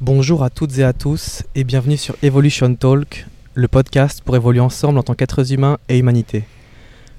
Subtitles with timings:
[0.00, 4.60] Bonjour à toutes et à tous et bienvenue sur Evolution Talk, le podcast pour évoluer
[4.60, 6.44] ensemble en tant qu'êtres humains et humanité.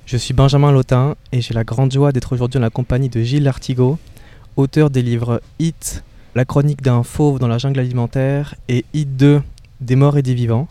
[0.06, 3.22] Je suis Benjamin Lotin et j'ai la grande joie d'être aujourd'hui en la compagnie de
[3.22, 3.98] Gilles Lartigot,
[4.58, 6.04] auteur des livres Hit,
[6.36, 9.42] la chronique d'un fauve dans la jungle alimentaire et Hit 2,
[9.80, 10.68] des morts et des vivants.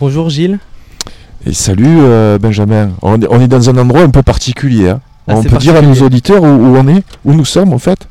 [0.00, 0.58] Bonjour Gilles.
[1.46, 2.90] Et salut euh, Benjamin.
[3.02, 4.90] On est, on est dans un endroit un peu particulier.
[4.90, 5.00] hein.
[5.26, 7.78] Ah, on peut dire à nos auditeurs où, où on est, où nous sommes en
[7.78, 8.06] fait.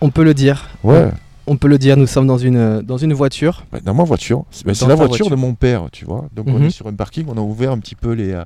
[0.00, 0.68] On peut le dire.
[0.82, 1.08] Ouais.
[1.48, 3.64] On peut le dire, nous sommes dans une, dans une voiture.
[3.70, 4.44] Bah, Dans ma voiture.
[4.50, 5.30] C'est bah, la voiture, voiture.
[5.30, 6.24] de mon père, tu vois.
[6.34, 6.64] Donc on Mhm.
[6.66, 7.26] est sur un parking.
[7.28, 8.44] On a ouvert un petit peu les, euh,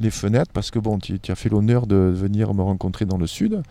[0.00, 3.16] les fenêtres parce que bon, tu, tu as fait l'honneur de venir me rencontrer dans
[3.16, 3.62] le sud.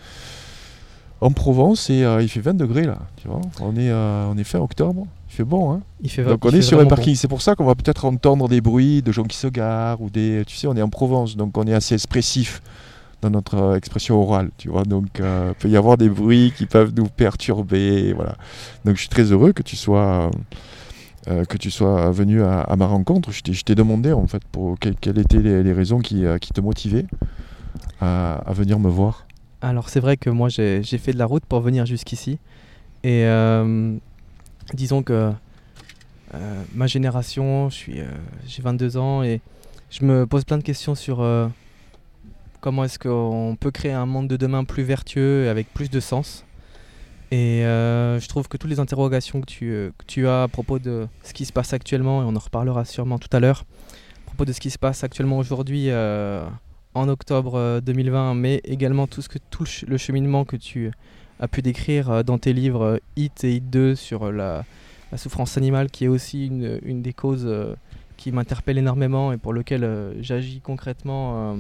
[1.21, 3.39] En Provence, et euh, il fait 20 degrés là, tu vois.
[3.61, 5.81] On est, euh, on est fin octobre, il fait bon, hein.
[6.01, 6.89] Il fait, Donc on est sur un bon.
[6.89, 7.15] parking.
[7.15, 10.09] C'est pour ça qu'on va peut-être entendre des bruits de gens qui se garent ou
[10.09, 10.43] des.
[10.45, 12.61] Tu sais, on est en Provence, donc on est assez expressif
[13.29, 14.83] notre euh, expression orale, tu vois.
[14.83, 18.35] Donc euh, il peut y avoir des bruits qui peuvent nous perturber, voilà.
[18.85, 20.29] Donc je suis très heureux que tu sois.
[21.29, 24.89] euh, que tu sois venu à, ma rencontre, je t'ai- demandé en fait pour que-
[24.89, 27.05] quelles étaient les, raisons qui, euh, qui te motivaient
[28.01, 29.25] à, venir me voir.
[29.61, 32.39] Alors c'est vrai que moi j'ai fait de la route pour venir jusqu'ici.
[33.05, 33.95] Et euh,
[34.73, 35.31] disons que
[36.35, 38.05] euh, ma génération, euh,
[38.47, 39.39] j'ai 22 ans et
[39.89, 41.47] je me pose plein de questions sur euh,
[42.63, 45.99] comment est-ce qu'on peut créer un monde de demain plus vertueux et avec plus de
[45.99, 46.45] sens.
[47.29, 50.47] Et euh, je trouve que toutes les interrogations que tu, euh, que tu as à
[50.47, 53.65] propos de ce qui se passe actuellement, et on en reparlera sûrement tout à l'heure,
[54.21, 56.45] à propos de ce qui se passe actuellement aujourd'hui euh,
[56.93, 60.55] en octobre euh, 2020, mais également tout, ce que, tout le ch- le cheminement que
[60.55, 60.89] tu
[61.41, 64.63] as pu décrire dans tes livres Hit et Hit 2 sur la,
[65.17, 67.51] souffrance animale, qui est aussi une, des causes
[68.15, 71.57] qui m'interpelle énormément et pour lequel j'agis concrètement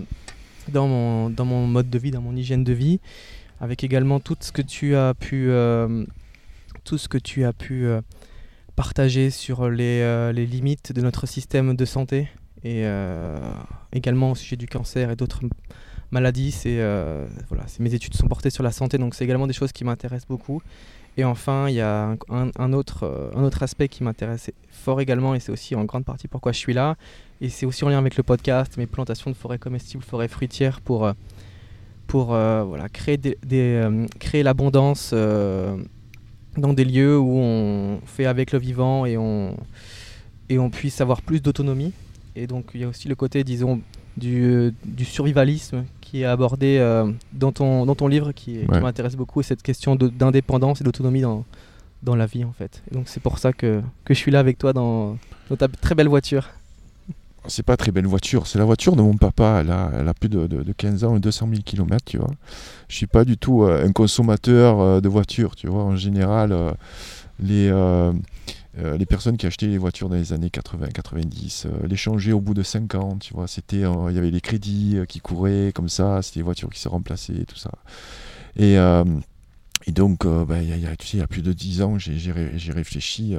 [0.71, 2.99] dans, mon, dans mon mode de vie, dans mon hygiène de vie,
[3.59, 6.05] avec également tout ce que tu as pu, euh,
[6.83, 8.01] tout ce que tu as pu euh,
[8.75, 12.29] partager sur les, euh, les limites de notre système de santé
[12.65, 12.85] et
[13.91, 15.41] également au sujet du cancer et d'autres
[16.11, 16.55] maladies.
[16.63, 20.29] Voilà, mes études sont portées sur la santé, donc c'est également des choses qui m'intéressent
[20.29, 20.61] beaucoup.
[21.17, 25.51] Et enfin, il y a euh, un autre aspect qui m'intéresse fort également, et c'est
[25.51, 26.95] aussi en grande partie pourquoi je suis là.
[27.39, 30.81] Et c'est aussi en lien avec le podcast, mes plantations de forêts comestibles, forêts fruitières,
[30.81, 31.13] pour, euh,
[32.07, 33.35] pour euh, voilà, créer, des,
[34.19, 39.57] créer l'abondance dans des lieux où on fait avec le vivant et on,
[40.49, 41.93] et on puisse avoir plus d'autonomie.
[42.35, 43.81] Et donc il y a aussi le côté, disons,
[44.17, 49.15] du, euh, du survivalisme qui est abordé euh, dans, ton, dans ton livre qui, m'intéresse
[49.15, 51.43] beaucoup, et cette question d'indépendance et d'autonomie dans,
[52.03, 52.83] dans la vie en fait.
[52.91, 55.17] Et donc c'est pour ça que, que je suis là avec toi dans,
[55.49, 56.49] dans ta très belle voiture.
[57.47, 59.59] C'est pas très belle voiture, c'est la voiture de mon papa.
[59.61, 62.17] Elle a, elle a plus de, de- de 15 ans et 200 000 km, tu
[62.17, 62.31] vois.
[62.87, 65.83] Je suis pas du tout euh, un consommateur euh, de voitures, tu vois.
[65.83, 66.55] En général,
[67.41, 67.69] les,
[68.79, 72.41] euh, les personnes qui achetaient les voitures dans les années 80-90 euh, les changeaient au
[72.41, 73.47] bout de 5 ans, tu vois.
[73.47, 76.79] C'était, il y avait les crédits euh, qui couraient comme ça, c'était les voitures qui
[76.79, 77.71] se remplaçaient tout ça.
[78.57, 78.77] Et,
[79.91, 80.63] donc, ben,
[80.97, 83.35] tu sais, il y a plus de 10 ans, j'ai, j'ai ré- j'ai réfléchi.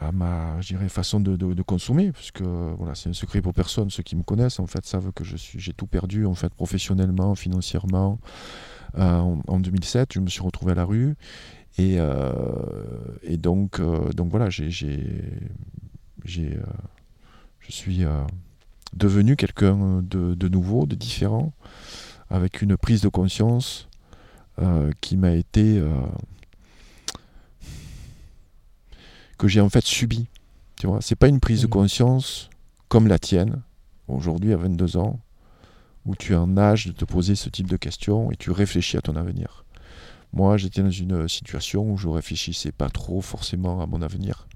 [0.00, 0.56] à ma
[0.88, 3.90] façon de, de- consommer, puisque voilà, c'est un secret pour personne.
[3.90, 6.52] Ceux qui me connaissent en fait savent que je suis, j'ai tout perdu en fait
[6.54, 8.18] professionnellement, financièrement.
[8.98, 11.14] En, en 2007, je me suis retrouvé à la rue
[11.78, 12.32] et, euh,
[13.22, 14.68] et donc, euh, donc voilà, j'ai,
[16.26, 16.62] euh,
[17.60, 18.02] je suis
[18.94, 21.52] devenu quelqu'un de, de nouveau, de différent,
[22.30, 23.88] avec une prise de conscience
[25.00, 25.82] qui m'a été
[29.38, 30.26] que j'ai en fait subi.
[30.78, 31.70] Tu vois, c'est pas une prise de Mhm.
[31.70, 32.50] conscience
[32.88, 33.62] comme la tienne,
[34.08, 35.18] aujourd'hui à 22 ans,
[36.04, 38.96] où tu es en âge de te poser ce type de questions et tu réfléchis
[38.96, 39.64] à ton avenir.
[40.32, 44.46] Moi, j'étais dans une situation où je réfléchissais pas trop forcément à mon avenir.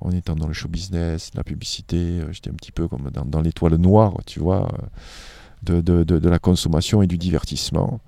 [0.00, 3.40] En étant dans le show business, la publicité, euh, j'étais un petit peu comme dans,
[3.40, 8.00] l'étoile noire, tu vois, euh, de, de- de- la consommation et du divertissement.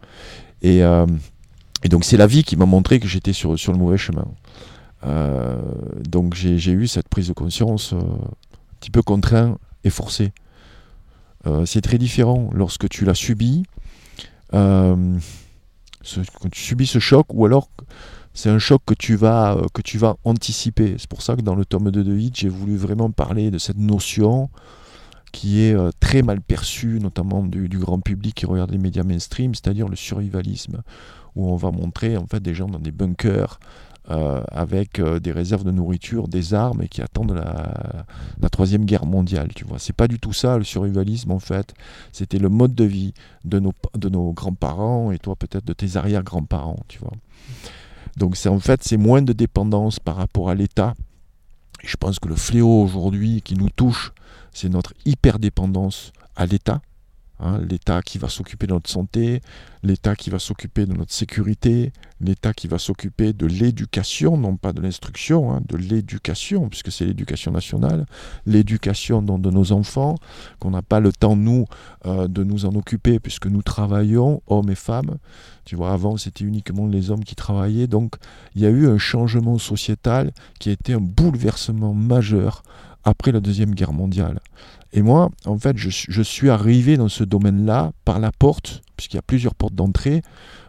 [0.62, 1.06] Et, euh,
[1.82, 4.26] et donc, c'est la vie qui m'a montré que j'étais sur, sur le mauvais chemin.
[6.08, 10.32] Donc j'ai eu cette prise de conscience un petit peu contraint et forcé.
[11.46, 13.62] Euh, c'est très différent lorsque tu l'as subi,
[16.40, 17.68] quand tu subis ce choc, ou alors
[18.34, 20.94] c'est un choc que tu vas, euh, anticiper.
[20.98, 23.58] C'est pour ça que dans le tome 2 de Hit, j'ai voulu vraiment parler de
[23.58, 24.48] cette notion
[25.32, 29.02] qui est euh, très mal perçue, notamment du, du grand public qui regarde les médias
[29.02, 30.82] mainstream, c'est-à-dire le survivalisme,
[31.36, 33.58] où on va montrer en fait des gens dans des bunkers,
[34.10, 38.06] euh, avec euh, des réserves de nourriture, des armes et qui attendent la,
[38.40, 39.48] la troisième guerre mondiale.
[39.54, 41.74] Tu vois, c'est pas du tout ça le survivalisme en fait.
[42.10, 43.12] C'était le mode de vie
[43.44, 46.80] de nos, grands-parents et toi peut-être de tes arrière-grands-parents.
[46.88, 47.12] Tu vois.
[48.16, 50.94] Donc c'est en fait c'est moins de dépendance par rapport à l'État.
[51.84, 54.12] Je pense que le fléau aujourd'hui qui nous touche,
[54.54, 56.80] c'est notre hyperdépendance à l'État.
[57.40, 59.40] Hein, L'État qui va s'occuper de notre santé,
[59.82, 64.72] l'État qui va s'occuper de notre sécurité, l'État qui va s'occuper de l'éducation, non pas
[64.72, 68.06] de l'instruction, hein, de l'éducation, puisque c'est l'éducation nationale,
[68.44, 70.16] l'éducation de nos enfants,
[70.58, 71.66] qu'on n'a pas le temps, nous,
[72.06, 75.18] euh, de nous en occuper, puisque nous travaillons, hommes et femmes.
[75.64, 77.86] Tu vois, avant, c'était uniquement les hommes qui travaillaient.
[77.86, 78.16] Donc,
[78.54, 82.62] il y a eu un changement sociétal qui a été un bouleversement majeur
[83.04, 84.40] après la Deuxième Guerre mondiale.
[84.92, 89.18] Et moi, en fait, je, suis arrivé dans ce domaine-là par la porte, puisqu'il y
[89.18, 90.22] a plusieurs portes d'entrée,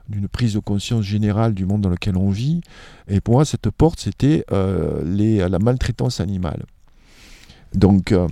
[0.10, 2.62] d'une prise de conscience générale du monde dans lequel on vit.
[3.08, 6.66] Et pour moi, cette porte, c'était euh, la maltraitance animale.
[7.74, 8.28] Donc, euh,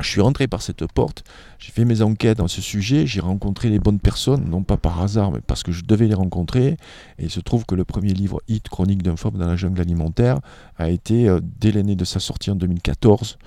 [0.00, 1.22] je suis rentré par cette porte,
[1.58, 5.00] j'ai fait mes enquêtes dans ce sujet, j'ai rencontré les bonnes personnes, non pas par
[5.02, 6.76] hasard, mais parce que je devais les rencontrer.
[7.18, 9.80] Et il se trouve que le premier livre, Hit, Chronique d'un phobe dans la jungle
[9.80, 10.40] alimentaire,
[10.78, 13.38] a été, euh, dès l'année de sa sortie en 2014,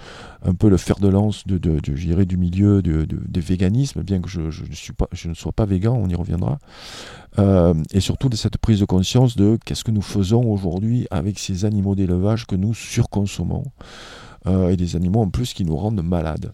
[0.43, 4.29] un peu le fer de lance de, de, du milieu de, des véganismes, bien que
[4.29, 6.59] je ne sois pas végan, on y reviendra.
[7.37, 11.39] Euh, et surtout de cette prise de conscience de qu'est-ce que nous faisons aujourd'hui avec
[11.39, 13.65] ces animaux d'élevage que nous surconsommons.
[14.47, 16.51] Euh, et des animaux en plus qui nous rendent malades.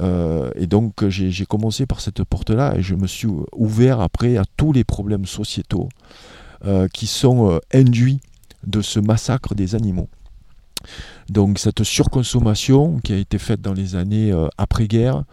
[0.00, 4.44] Euh, et donc j'ai commencé par cette porte-là et je me suis ouvert après à
[4.56, 5.88] tous les problèmes sociétaux
[6.66, 8.20] euh, qui sont induits
[8.66, 10.08] de ce massacre des animaux.
[11.30, 15.24] Donc cette surconsommation qui a été faite dans les années après-guerre,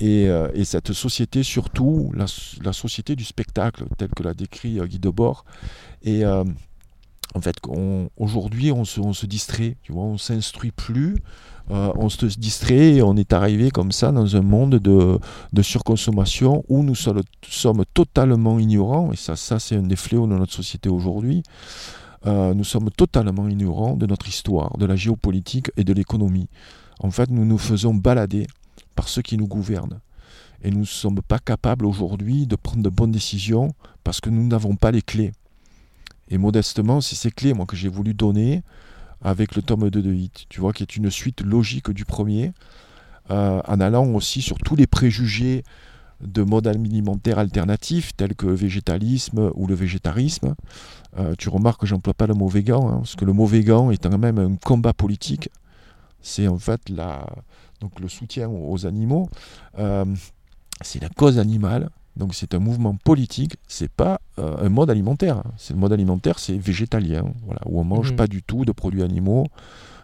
[0.00, 0.28] et,
[0.64, 5.44] cette société, surtout la, société du spectacle, telle que l'a décrit Guy Debord,
[6.02, 6.24] et
[7.34, 7.56] en fait,
[8.16, 11.16] aujourd'hui, on se, distrait, tu vois, on s'instruit plus,
[11.70, 15.18] euh, on se distrait et on est arrivé comme ça dans un monde de,
[15.62, 20.52] surconsommation où nous sommes, totalement ignorants, et ça, ça c'est un des fléaux de notre
[20.52, 21.42] société aujourd'hui,
[22.26, 26.48] euh, nous sommes totalement ignorants de notre histoire, de la géopolitique et de l'économie.
[27.00, 28.46] En fait, nous nous faisons balader
[28.94, 30.00] par ceux qui nous gouvernent.
[30.62, 34.46] Et nous ne sommes pas capables aujourd'hui de prendre de bonnes décisions parce que nous
[34.46, 35.32] n'avons pas les clés.
[36.28, 38.62] Et modestement, c'est ces clés que j'ai voulu donner
[39.22, 42.52] avec le tome 2 de Hit, tu vois, qui est une suite logique du premier,
[43.30, 45.64] euh, en allant aussi sur tous les préjugés
[46.20, 50.54] de modes alimentaires alternatifs tels que le végétalisme ou le végétarisme.
[51.18, 53.90] Euh, tu remarques que j'emploie pas le mot végan, hein, parce que le mot végan
[53.90, 55.50] est quand même un combat politique.
[56.20, 57.26] C'est en fait la,
[57.80, 59.28] donc le soutien aux animaux.
[59.78, 60.04] Euh,
[60.80, 61.90] c'est la cause animale.
[62.16, 65.42] Donc c'est un mouvement politique, c'est pas euh, un mode alimentaire.
[65.56, 68.16] C'est le mode alimentaire, c'est végétalien, voilà, où on mange mhm.
[68.16, 69.46] pas du tout de produits animaux,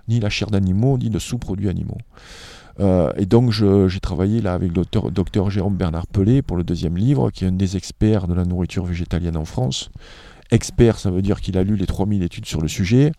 [0.09, 1.99] ni la chair d'animaux, ni de sous-produits animaux.
[2.81, 6.97] Euh, et donc j'ai travaillé là avec le docteur Jérôme Bernard Pelé pour le deuxième
[6.97, 9.91] livre, qui est un des experts de la nourriture végétalienne en France.
[10.51, 13.13] Expert, ça veut dire qu'il a lu les 3000 études sur le sujet.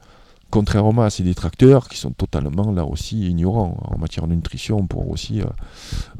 [0.49, 4.87] Contrairement à ses détracteurs qui sont totalement là aussi ignorants en matière de nutrition, on
[4.87, 5.41] pourra aussi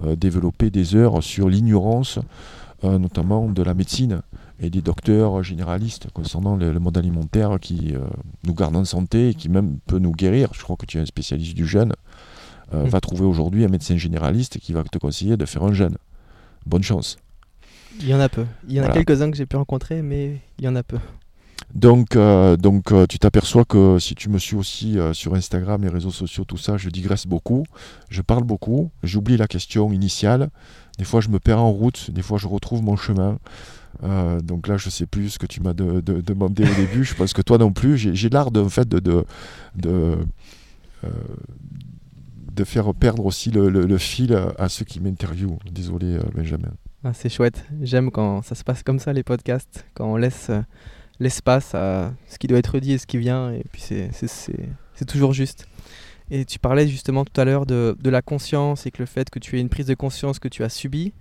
[0.06, 2.18] euh, développer des heures sur l'ignorance
[2.84, 4.22] notamment de la médecine
[4.62, 8.00] et des docteurs généralistes concernant le, mode alimentaire qui euh,
[8.46, 10.50] nous garde en santé et qui même peut nous guérir.
[10.54, 11.94] Je crois que tu es un spécialiste du jeûne.
[12.74, 12.90] Euh, mm.
[12.90, 15.98] Va trouver aujourd'hui un médecin généraliste qui va te conseiller de faire un jeûne.
[16.68, 17.18] Bonne chance.
[18.00, 18.46] Il y en a peu.
[18.68, 21.00] Il y en a quelques-uns que j'ai pu rencontrer, mais il y en a peu.
[21.74, 26.46] Donc, donc tu t'aperçois que si tu me suis aussi sur Instagram, les réseaux sociaux,
[26.46, 27.66] tout ça, je digresse beaucoup,
[28.10, 30.50] je parle beaucoup, j'oublie la question initiale.
[31.02, 33.40] Des fois, je me perds en route, des fois, je retrouve mon chemin.
[34.04, 37.04] Euh, donc là, je sais plus ce que tu m'as demandé au début.
[37.04, 37.98] Je pense que toi non plus.
[37.98, 39.26] J'ai l'art de, fait, de, de,
[39.78, 40.16] de,
[41.04, 45.58] euh, faire perdre aussi le, fil à, ceux qui m'interviewent.
[45.72, 46.70] Désolé, euh, Benjamin.
[47.04, 47.66] Ah, c'est chouette.
[47.82, 50.52] J'aime quand ça se passe comme ça, les podcasts, quand on laisse
[51.20, 53.52] l'espace à ce qui doit être dit et ce qui vient.
[53.52, 55.66] Et puis, c'est toujours juste.
[56.34, 59.30] Et tu parlais justement tout à l'heure de, de, la conscience et que le fait
[59.30, 61.12] que tu aies une prise de conscience que tu as subie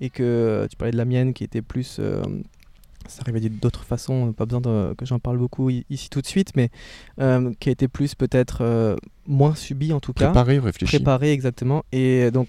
[0.00, 1.98] et que tu parlais de la mienne qui était plus...
[2.00, 2.20] Euh,
[3.06, 4.60] ça arrivait d'autres façons, pas besoin
[4.98, 6.70] que j'en parle beaucoup ici tout de suite, mais
[7.20, 8.96] euh, qui a été plus peut-être euh,
[9.28, 10.26] moins subie en tout cas.
[10.30, 10.96] Préparée, réfléchie.
[10.96, 11.84] Préparée exactement.
[11.92, 12.48] Et donc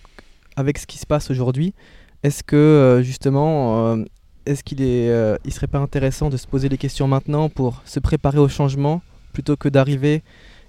[0.55, 1.75] avec ce qui se passe aujourd'hui,
[2.23, 4.03] est-ce que justement,
[4.47, 7.99] est-ce qu'il est, il serait pas intéressant de se poser les questions maintenant pour se
[7.99, 10.23] préparer au changement plutôt que d'arriver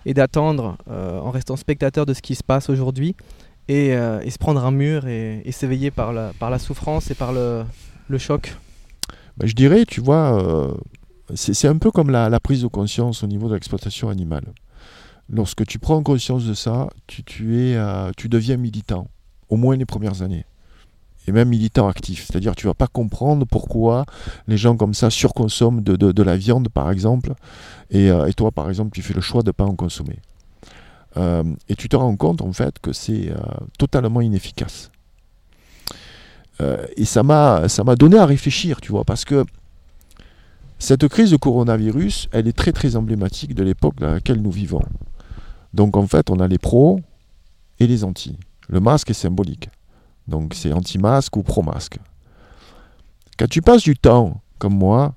[0.08, 3.14] et d'attendre euh, en restant spectateur de ce qui se passe aujourd'hui
[3.68, 7.34] et, euh, se prendre un mur et, s'éveiller par la, par la souffrance et par
[7.34, 7.62] le,
[8.08, 8.56] le choc
[9.36, 10.72] bah, Je dirais, tu vois, euh,
[11.34, 14.46] c'est un peu comme la, la, prise de conscience au niveau de l'exploitation animale.
[15.28, 17.76] Lorsque tu prends conscience de ça, tu, tu, es,
[18.16, 19.08] tu deviens militant,
[19.50, 20.46] au moins les premières années.
[21.28, 22.26] Et même militant actif.
[22.26, 24.06] C'est-à-dire tu vas pas comprendre pourquoi
[24.46, 27.34] les gens comme ça surconsomment de, la viande, par exemple,
[27.90, 30.18] et, et, toi, par exemple, tu fais le choix de ne pas en consommer.
[31.16, 33.30] et tu te rends compte, en fait, que c'est
[33.78, 34.90] totalement inefficace.
[36.96, 39.44] et ça m'a donné à réfléchir, tu vois, parce que
[40.78, 44.82] cette crise de coronavirus, elle est très très emblématique de l'époque dans laquelle nous vivons.
[45.74, 47.00] Donc en fait, on a les pros
[47.80, 48.38] et les anti.
[48.68, 49.70] Le masque est symbolique.
[50.28, 51.98] Donc c'est anti-masque ou pro-masque.
[53.38, 55.14] Quand tu passes du temps, comme moi,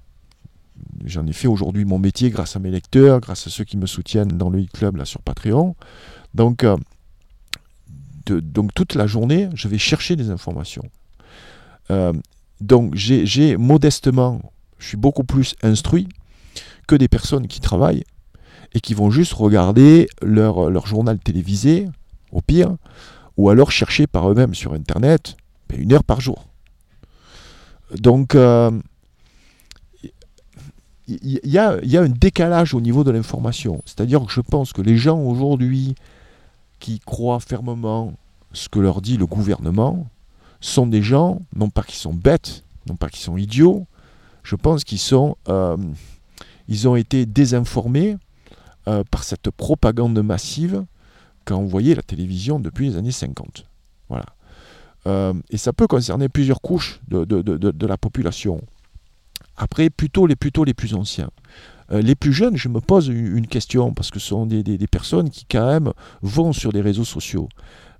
[1.05, 3.85] j'en ai fait aujourd'hui mon métier grâce à mes lecteurs, grâce à ceux qui me
[3.85, 5.75] soutiennent dans le e-club là sur Patreon.
[6.33, 6.77] Donc, euh,
[8.27, 10.89] donc toute la journée, je vais chercher des informations.
[11.89, 12.13] Euh,
[12.61, 14.39] donc j'ai modestement
[14.81, 16.09] je suis beaucoup plus instruit
[16.87, 18.03] que des personnes qui travaillent
[18.73, 21.87] et qui vont juste regarder leur, leur journal télévisé,
[22.31, 22.75] au pire,
[23.37, 25.35] ou alors chercher par eux-mêmes sur Internet
[25.69, 26.45] ben, une heure par jour.
[27.95, 28.71] Donc, euh,
[31.07, 33.81] il y, a, y, a, un décalage au niveau de l'information.
[33.85, 35.95] C'est-à-dire que je pense que les gens aujourd'hui
[36.79, 38.13] qui croient fermement
[38.53, 40.07] ce que leur dit le gouvernement
[40.61, 43.87] sont des gens, non pas qui sont bêtes, non pas qui sont idiots,
[44.43, 45.77] je pense qu'ils sont, euh,
[46.67, 48.17] ils ont été désinformés
[48.87, 50.85] euh, par cette propagande massive
[51.45, 53.65] quand on voyait la télévision depuis les années 50.
[54.09, 54.25] Voilà.
[55.07, 58.61] Euh, et ça peut concerner plusieurs couches de, de, de, la population.
[59.57, 61.31] Après, plutôt les, plutôt les plus anciens.
[61.89, 64.87] les plus jeunes, je me pose une, question, parce que ce sont des, des, des,
[64.87, 67.49] personnes qui quand même vont sur les réseaux sociaux.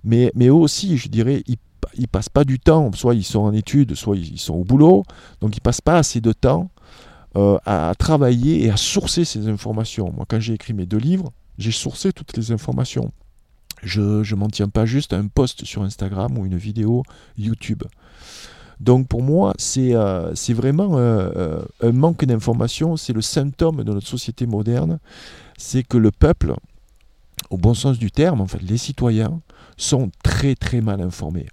[0.04, 1.58] Mais, mais eux aussi, je dirais, ils
[1.94, 5.04] ils passent pas du temps, soit ils sont en études, soit ils sont au boulot,
[5.40, 6.70] donc ils passent pas assez de temps
[7.36, 10.12] euh, à, travailler et à sourcer ces informations.
[10.12, 13.10] Moi, quand j'ai écrit mes deux livres, j'ai sourcé toutes les informations.
[13.82, 17.02] Je ne m'en tiens pas juste à un post sur Instagram ou une vidéo
[17.36, 17.82] YouTube.
[18.80, 24.08] Donc pour moi, c'est euh, vraiment euh, un manque d'information, c'est le symptôme de notre
[24.08, 24.98] société moderne,
[25.56, 26.54] c'est que le peuple,
[27.50, 29.40] au bon sens du terme, en fait, les citoyens,
[29.76, 31.46] sont très très mal informés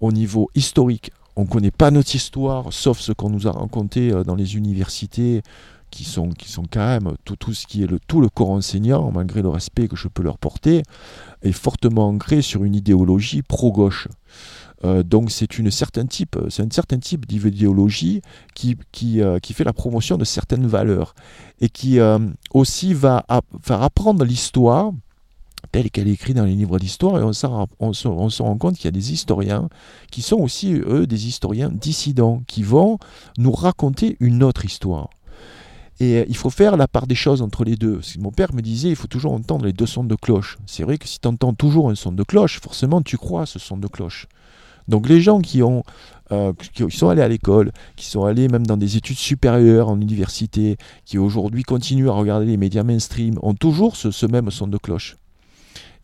[0.00, 1.10] au niveau historique.
[1.36, 4.56] On ne connaît pas notre histoire, sauf ce qu'on nous a raconté euh, dans les
[4.56, 5.42] universités,
[5.90, 8.50] qui sont, qui sont quand même tout, tout ce qui est le, tout le corps
[8.50, 10.82] enseignant, malgré le respect que je peux leur porter,
[11.42, 14.08] est fortement ancré sur une idéologie pro-gauche.
[14.84, 18.22] Euh, donc c'est une certain type, c'est un certain type d'idéologie
[18.54, 21.14] qui, qui, euh, qui, fait la promotion de certaines valeurs
[21.60, 21.98] et qui
[22.52, 23.24] aussi va
[23.62, 24.92] faire apprendre l'histoire
[25.72, 27.32] telle qu'elle est écrite dans les livres d'histoire, et on,
[27.80, 29.68] on, se rend compte qu'il y a des historiens
[30.10, 32.98] qui sont aussi, eux, des historiens dissidents, qui vont
[33.36, 35.10] nous raconter une autre histoire.
[36.00, 38.00] Et euh, il faut faire la part des choses entre les deux.
[38.18, 40.58] Mon père me disait, il faut toujours entendre les deux sons de cloche.
[40.66, 43.46] C'est vrai que si tu entends toujours un son de cloche, forcément tu crois à
[43.46, 44.26] ce son de cloche.
[44.86, 45.84] Donc les gens qui, ont,
[46.32, 50.00] euh, qui sont allés à l'école, qui sont allés même dans des études supérieures en
[50.00, 54.78] université, qui aujourd'hui continuent à regarder les médias mainstream, ont toujours ce même son de
[54.78, 55.17] cloche.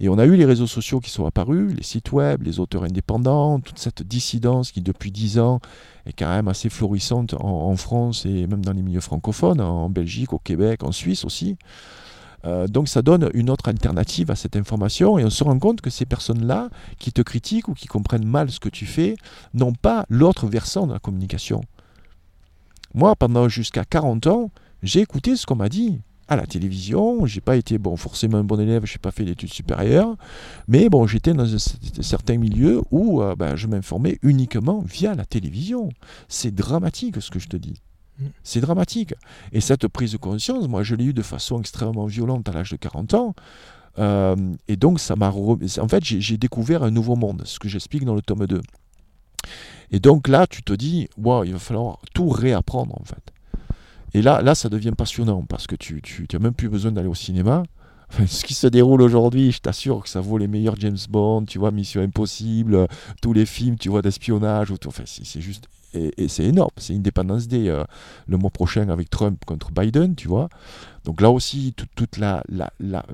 [0.04, 2.84] Et on a eu les réseaux sociaux qui sont apparus, les sites web, les auteurs
[2.84, 5.60] indépendants, toute cette dissidence qui depuis dix ans
[6.04, 10.34] est quand même assez florissante en, France et même dans les milieux francophones, en Belgique,
[10.34, 11.56] au Québec, en Suisse aussi.
[12.44, 15.80] Euh, donc ça donne une autre alternative à cette information et on se rend compte
[15.80, 16.68] que ces personnes-là
[16.98, 19.16] qui te critiquent ou qui comprennent mal ce que tu fais
[19.54, 21.62] n'ont pas l'autre versant de la communication.
[22.92, 24.50] Moi, pendant jusqu'à 40 ans,
[24.82, 27.26] j'ai écouté ce qu'on m'a dit à la télévision.
[27.26, 30.16] J'ai pas été bon, forcément un bon élève, j'ai pas fait d'études supérieures,
[30.68, 31.58] mais bon, j'étais dans un,
[32.02, 35.90] certain milieu où euh, ben, je m'informais uniquement via la télévision.
[36.28, 37.74] C'est dramatique ce que je te dis.
[38.18, 38.26] Mm.
[38.42, 39.14] C'est dramatique.
[39.52, 42.70] Et cette prise de conscience, moi, je l'ai eu de façon extrêmement violente à l'âge
[42.70, 43.34] de 40 ans.
[43.98, 44.36] Euh,
[44.68, 45.30] et donc, ça m'a.
[45.30, 48.60] En fait, j'ai découvert un nouveau monde, ce que j'explique dans le tome 2.
[49.90, 53.33] Et donc là, tu te dis, wow, il va falloir tout réapprendre, en fait.
[54.14, 56.00] Et là, là, ça devient passionnant parce que tu
[56.32, 57.64] n'as même plus besoin d'aller au cinéma.
[58.26, 61.58] ce qui se déroule aujourd'hui, je t'assure que ça vaut les meilleurs James Bond, tu
[61.58, 62.86] vois, Mission Impossible,
[63.20, 64.72] tous les films, tu vois, d'espionnage.
[64.86, 65.68] Enfin, c'est juste.
[65.94, 66.70] Et, c'est énorme.
[66.76, 67.84] C'est Independence Day euh,
[68.26, 70.48] le mois prochain avec Trump contre Biden, tu vois.
[71.04, 73.04] Donc là aussi, toute la, la, la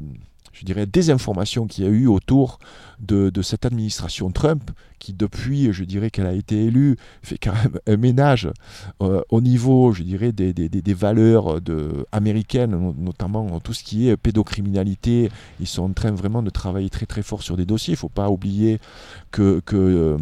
[0.52, 2.58] je dirais, désinformation qu'il y a eu autour
[3.00, 7.78] de, cette administration Trump, qui depuis, je dirais qu'elle a été élue, fait quand même
[7.86, 8.50] un ménage
[9.02, 15.30] euh, au niveau, je dirais, des, valeurs de, américaines, notamment tout ce qui est pédocriminalité.
[15.60, 17.92] Ils sont en train vraiment de travailler très très fort sur des dossiers.
[17.92, 18.78] Il ne faut pas oublier
[19.30, 19.60] que...
[19.64, 20.18] que euh,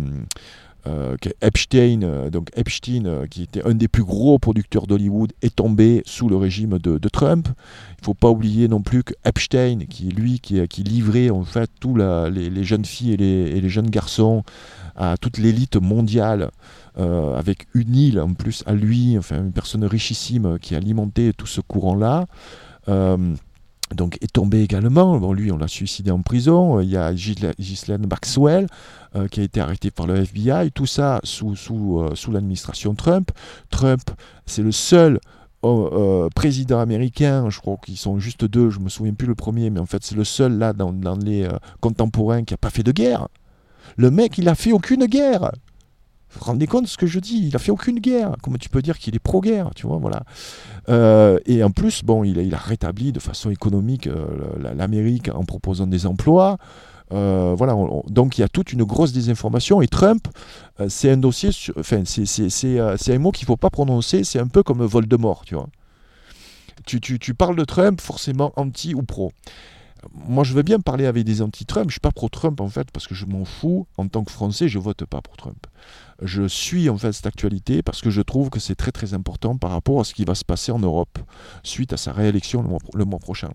[0.88, 5.54] euh, Epstein, euh, donc Epstein, euh, qui était un des plus gros producteurs d'Hollywood, est
[5.54, 7.48] tombé sous le régime de, Trump.
[7.48, 11.44] Il ne faut pas oublier non plus que Epstein, qui est lui qui, livrait en
[11.44, 14.42] fait tous les, jeunes filles et les, jeunes garçons
[14.96, 16.50] à toute l'élite mondiale,
[16.96, 21.60] avec une île en plus à lui, enfin une personne richissime qui alimentait tout ce
[21.60, 22.26] courant-là
[23.94, 25.18] donc est tombé également.
[25.18, 26.80] Bon, lui, on l'a suicidé en prison.
[26.80, 28.66] Il y a Ghislaine Maxwell
[29.16, 30.70] euh, qui a été arrêté par le FBI.
[30.72, 33.30] Tout ça sous, sous, euh, sous l'administration Trump.
[33.70, 34.02] Trump,
[34.46, 35.18] c'est le seul
[35.64, 39.70] euh, président américain, je crois qu'ils sont juste deux, je me souviens plus le premier,
[39.70, 41.48] mais en fait c'est le seul là dans, dans les
[41.80, 43.26] contemporains qui n'a pas fait de guerre.
[43.96, 45.50] Le mec, il a fait aucune guerre.
[46.30, 47.46] Vous vous rendez compte de ce que je dis?
[47.48, 48.36] Il a fait aucune guerre.
[48.42, 50.24] Comment tu peux dire qu'il est pro-guerre Tu vois, voilà.
[50.88, 54.26] Euh, et en plus, bon, il a, rétabli de façon économique euh,
[54.76, 56.58] l'Amérique en proposant des emplois.
[57.14, 57.74] Euh, voilà,
[58.08, 59.80] donc il y a toute une grosse désinformation.
[59.80, 60.28] Et Trump,
[60.88, 64.22] c'est un dossier, c'est un mot qu'il ne faut pas prononcer.
[64.22, 65.68] C'est un peu comme Voldemort, tu vois.
[66.84, 69.32] Tu parles de Trump, forcément anti ou pro
[70.12, 71.84] moi, je veux bien parler avec des anti-Trump.
[71.84, 73.86] Je ne suis pas pro-Trump, en fait, parce que je m'en fous.
[73.96, 75.66] En tant que Français, je ne vote pas pour Trump.
[76.22, 79.56] Je suis, en fait, cette actualité parce que je trouve que c'est très, très important
[79.56, 81.18] par rapport à ce qui va se passer en Europe
[81.62, 82.62] suite à sa réélection
[82.94, 83.50] le mois, prochain.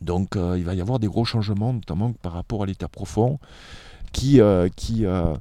[0.00, 3.38] Donc, euh, il va y avoir des gros changements, notamment par rapport à l'État profond,
[4.12, 5.34] qui, euh, qui, euh,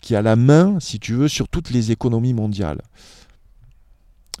[0.00, 2.34] qui a la main, si tu veux, sur toutes les économies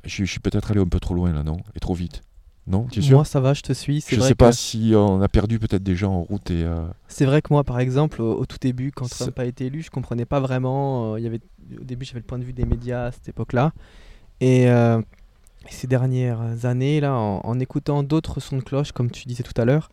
[0.04, 1.58] Je, je suis peut-être allé un peu trop loin, là, non?
[1.74, 2.22] Et trop vite.
[2.66, 4.04] Non, tu Moi, ça va, je te suis.
[4.08, 6.50] Je ne sais pas si on a perdu peut-être des gens en route.
[6.50, 6.64] et.
[6.64, 9.82] Euh, c'est vrai que moi, par exemple, au, tout début, quand Trump a été élu,
[9.82, 11.14] je comprenais pas vraiment.
[11.14, 11.40] Euh, y avait,
[11.80, 13.72] au début, j'avais le point de vue des médias à cette époque-là.
[14.40, 15.00] Et euh,
[15.70, 19.64] ces dernières années, là, en, écoutant d'autres sons de cloche, comme tu disais tout à
[19.64, 19.90] l'heure,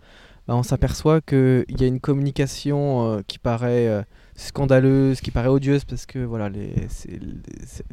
[0.48, 4.04] bah, on s'aperçoit qu'il y a une communication qui paraît
[4.36, 6.74] scandaleuse, qui paraît odieuse, parce que voilà, les,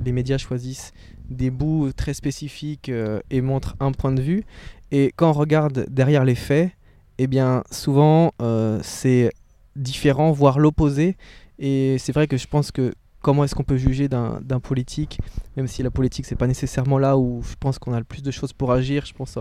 [0.03, 0.93] les médias choisissent
[1.31, 4.45] des bouts très spécifiques euh, et montrent un point de vue.
[4.91, 6.73] Et quand on regarde derrière les faits,
[7.19, 9.33] eh bien souvent euh, c'est
[9.77, 11.17] différent, voire l'opposé.
[11.59, 15.21] Et c'est vrai que je pense que comment est-ce qu'on peut juger d'un politique,
[15.57, 18.23] même si la politique c'est pas nécessairement là où je pense qu'on a le plus
[18.23, 19.05] de choses pour agir.
[19.07, 19.39] Je pense,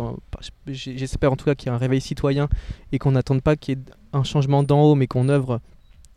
[0.68, 2.50] j'espère en tout cas qu'il y a un réveil citoyen
[2.92, 5.62] et qu'on n'attende pas qu'il y ait un changement d'en haut, mais qu'on œuvre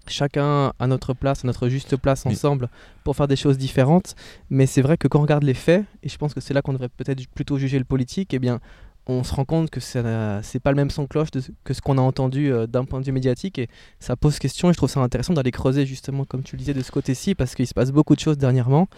[0.09, 2.69] chacun à notre place, à notre juste place ensemble
[3.05, 4.15] pour faire des choses différentes.
[4.51, 6.63] Mais c'est vrai que quand on regarde les faits, et je pense que c'est là
[6.63, 8.61] qu'on devrait peut-être plutôt juger le politique, eh bien,
[9.07, 11.29] on se rend compte que c'est pas le même son cloche
[11.65, 14.71] que ce qu'on a entendu euh, d'un point de vue médiatique et ça pose question
[14.71, 17.35] et je trouve ça intéressant d'aller creuser justement comme tu le disais de ce côté-ci
[17.35, 18.89] parce qu'il se passe beaucoup de choses dernièrement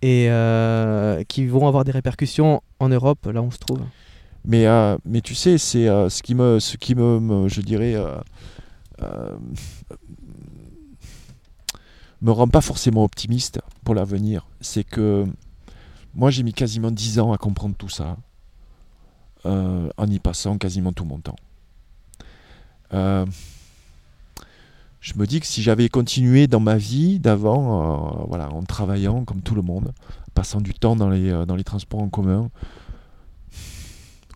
[0.00, 3.80] et euh, qui vont avoir des répercussions en Europe là où on se trouve.
[4.44, 7.94] Mais, euh, mais tu sais, c'est ce qui me, ce qui me, je dirais,
[12.22, 14.46] me rend pas forcément optimiste pour l'avenir.
[14.60, 15.26] C'est que
[16.14, 18.16] moi, j'ai mis quasiment 10 ans à comprendre tout ça,
[19.44, 21.36] euh, en y passant quasiment tout mon temps.
[22.92, 23.26] Euh,
[25.00, 29.24] je me dis que si j'avais continué dans ma vie d'avant, euh, voilà, en travaillant
[29.24, 29.92] comme tout le monde,
[30.34, 32.50] passant du temps dans les, dans les transports en commun,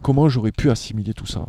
[0.02, 1.46] comment j'aurais pu assimiler tout ça?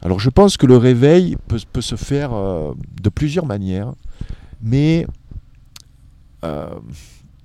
[0.00, 3.94] Alors je pense que le réveil peut, peut se faire de plusieurs manières,
[4.60, 5.06] mais
[6.44, 6.78] euh,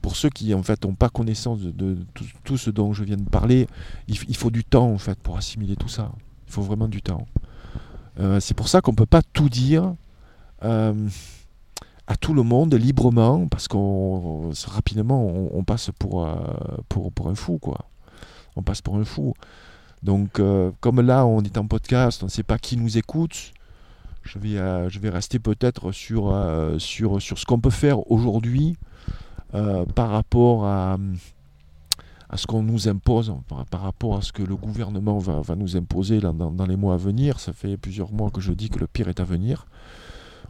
[0.02, 1.98] pour ceux qui en fait n'ont pas connaissance de,
[2.44, 3.68] tout, ce dont je viens de parler,
[4.08, 6.12] il, faut du temps en fait pour assimiler tout ça.
[6.48, 7.26] Il faut vraiment du temps.
[8.20, 9.96] Euh, c'est pour ça qu'on ne peut pas tout dire
[10.64, 11.08] euh,
[12.06, 16.28] à tout le monde librement, parce qu'on rapidement on, passe pour,
[16.90, 17.86] pour, pour, un fou quoi.
[18.58, 19.34] On passe pour un fou.
[20.04, 20.42] Donc
[20.82, 23.54] comme là on est en podcast, on ne sait pas qui nous écoute.
[24.24, 28.78] Je vais, euh, je vais rester peut-être sur, euh, sur, ce qu'on peut faire aujourd'hui
[29.54, 30.98] euh, par rapport à,
[32.36, 33.36] ce qu'on nous impose,
[33.70, 36.96] par, rapport à ce que le gouvernement va, va nous imposer dans, dans, les mois
[36.96, 37.40] à venir.
[37.40, 39.66] Ça fait plusieurs mois que je dis que le pire est à venir.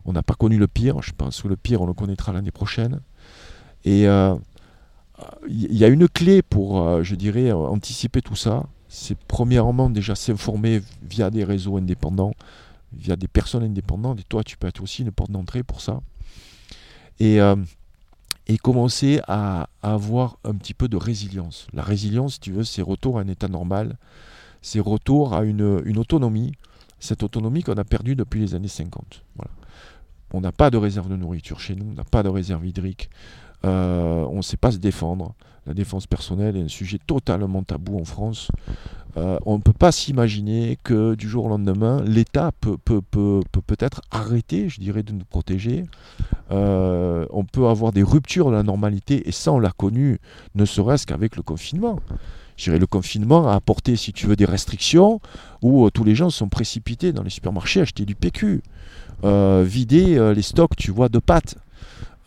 [0.06, 2.52] On n'a pas connu le pire, je pense que le pire on le connaîtra l'année
[2.52, 3.02] prochaine.
[3.86, 8.64] Et il y a une clé pour, je dirais, anticiper tout ça.
[8.88, 12.34] C'est premièrement déjà s'informer via des réseaux indépendants,
[12.98, 16.02] via des personnes indépendantes, et toi tu peux être aussi une porte d'entrée pour ça.
[17.20, 17.56] Et, euh,
[18.48, 21.68] et commencer à, avoir un petit peu de résilience.
[21.74, 23.98] La résilience, si tu veux, c'est retour à un état normal,
[24.62, 26.54] c'est retour à une, une autonomie,
[27.00, 29.24] cette autonomie qu'on a perdue depuis les années 50.
[29.36, 29.52] Voilà.
[30.34, 33.10] On n'a pas de réserve de nourriture chez nous, on n'a pas de réserve hydrique,
[33.66, 35.36] euh, on ne sait pas se défendre.
[35.66, 38.50] La défense personnelle est un sujet totalement tabou en France.
[39.16, 43.42] Euh, on ne peut pas s'imaginer que du jour au lendemain, l'État peut, peut, peut,
[43.52, 45.86] peut, être arrêté, je dirais, de nous protéger.
[46.52, 50.20] Euh, on peut avoir des ruptures de la normalité, et ça, on l'a connu,
[50.56, 52.00] ne serait-ce qu'avec le confinement.
[52.58, 55.22] Je dirais, le confinement a apporté, si tu veux, des restrictions
[55.62, 58.62] où euh, tous les gens sont précipités dans les supermarchés acheter du PQ,
[59.24, 61.56] vider les stocks, tu vois, de pâtes.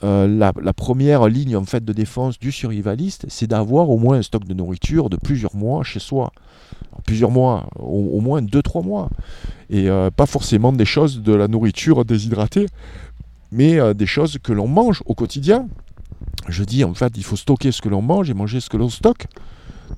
[0.04, 4.22] euh, la, première ligne en fait de défense du survivaliste, c'est d'avoir au moins un
[4.22, 6.32] stock de nourriture de plusieurs mois chez soi.
[7.04, 9.10] Plusieurs mois, au, moins 2-3 mois.
[9.70, 12.66] Et euh, pas forcément des choses de la nourriture déshydratée,
[13.52, 15.68] mais euh, des choses que l'on mange au quotidien.
[16.48, 18.76] Je dis en fait, il faut stocker ce que l'on mange et manger ce que
[18.76, 19.26] l'on stocke.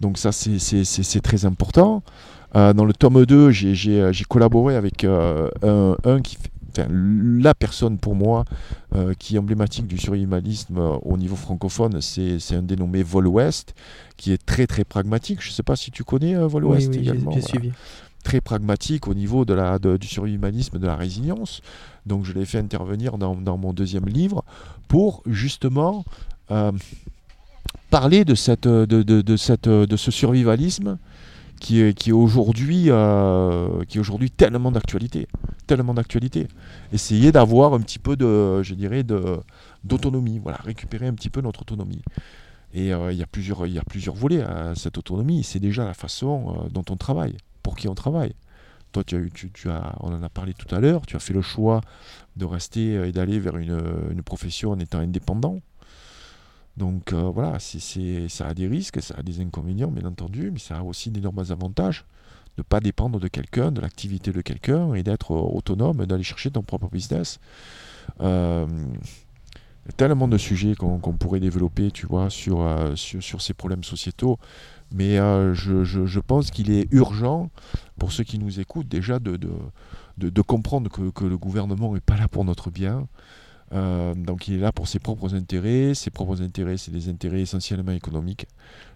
[0.01, 2.03] Donc ça, c'est très important.
[2.55, 5.49] dans le tome 2, j'ai collaboré avec un,
[6.05, 8.45] un, qui, fait la personne pour moi
[8.95, 13.75] euh, qui est emblématique du survivalisme euh, au niveau francophone, c'est un dénommé Vol Ouest,
[14.17, 15.43] qui est très très pragmatique.
[15.43, 17.35] Je ne sais pas si tu connais euh, Vol Ouest également.
[18.25, 21.63] Très pragmatique au niveau de la, du survivalisme, de la résilience.
[22.05, 24.45] Donc je l'ai fait intervenir dans, mon deuxième livre
[24.89, 26.05] pour justement
[27.91, 30.99] parler de, cette, de, de, cette, de ce survivalisme
[31.61, 34.01] qui est, qui est aujourd'hui euh, qui
[34.37, 35.29] tellement d'actualité
[35.67, 36.49] tellement d'actualité.
[36.93, 39.05] Essayer d'avoir un petit peu de je dirais
[39.85, 42.03] d'autonomie voilà récupérer un petit peu notre autonomie.
[42.75, 45.43] Et euh, il y a plusieurs y a plusieurs volets à cette autonomie.
[45.43, 48.35] C'est déjà la façon euh, dont on travaille pour qui on travaille.
[48.93, 51.35] Toi tu as, tu as on en a parlé tout à l'heure tu as fait
[51.35, 51.83] le choix
[52.37, 53.79] de rester et d'aller vers une,
[54.11, 55.61] une profession en étant indépendant
[56.79, 60.79] donc euh, voilà, ça a des risques, ça a des inconvénients bien entendu, mais ça
[60.79, 62.05] a aussi d'énormes avantages
[62.57, 66.51] de ne pas dépendre de quelqu'un, de l'activité de quelqu'un et d'être autonome, d'aller chercher
[66.51, 67.39] ton propre business.
[68.21, 68.67] Euh,
[69.97, 74.39] tellement de sujets qu'on pourrait développer, tu vois, sur, euh, ces problèmes sociétaux.
[74.93, 77.51] Mais je, pense qu'il est urgent
[77.99, 79.39] pour ceux qui nous écoutent déjà de,
[80.43, 83.07] comprendre que, le gouvernement n'est pas là pour notre bien,
[83.73, 85.95] euh, donc il est là pour ses propres intérêts.
[85.95, 88.47] Ses propres intérêts, c'est des intérêts essentiellement économiques.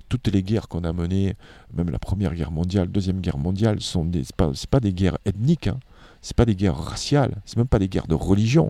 [0.09, 1.35] Toutes les guerres qu'on a menées,
[1.73, 5.69] même la Première Guerre mondiale, Deuxième Guerre mondiale, sont des, pas, pas des guerres ethniques,
[5.69, 5.79] hein.
[6.21, 8.69] c'est pas des guerres raciales, c'est même pas des guerres de religion.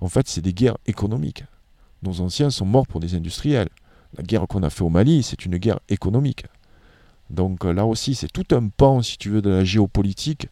[0.00, 1.44] En fait, c'est des guerres économiques.
[2.02, 3.68] Nos anciens sont morts pour des industriels.
[4.16, 6.44] La guerre qu'on a fait au Mali, c'est une guerre économique.
[7.30, 10.48] Donc euh, là aussi, c'est tout un pan, si tu veux, de la géopolitique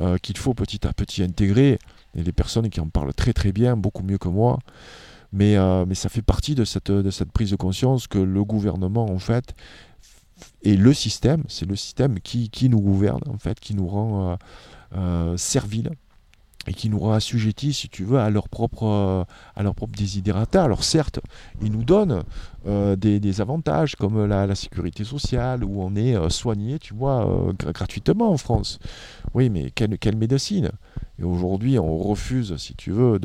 [0.00, 1.78] euh, qu'il faut petit à petit intégrer
[2.20, 4.58] a des personnes qui en parlent très très bien, beaucoup mieux que moi.
[5.32, 8.44] Mais, euh, mais ça fait partie de cette, de cette prise de conscience que le
[8.44, 9.54] gouvernement, en fait,
[10.62, 14.30] et le système, c'est le système qui, qui, nous gouverne, en fait, qui nous rend
[14.30, 14.36] euh,
[14.96, 15.90] euh serviles
[16.66, 20.64] et qui nous rend assujettis, si tu veux, à leur propre, à leur propre désidérata.
[20.64, 21.20] Alors certes,
[21.62, 22.22] ils nous donnent
[22.66, 28.36] euh, des, avantages comme la, sécurité sociale, où on est soigné, tu vois, gratuitement en
[28.36, 28.78] France.
[29.34, 30.70] Oui, mais quelle, médecine?
[31.18, 33.18] Et aujourd'hui, on refuse, si tu veux,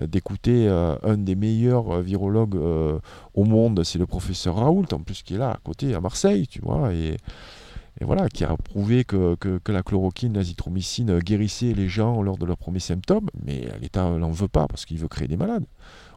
[0.00, 2.98] d'écouter euh, un des meilleurs euh, virologues euh,
[3.34, 6.46] au monde, c'est le professeur Raoult, en plus qui est là à côté, à Marseille,
[6.46, 7.16] tu vois, et,
[8.04, 12.80] voilà, qui a prouvé que, la chloroquine, l'azithromycine guérissait les gens lors de leurs premiers
[12.80, 15.66] symptômes, mais l'État n'en veut pas parce qu'il veut créer des malades.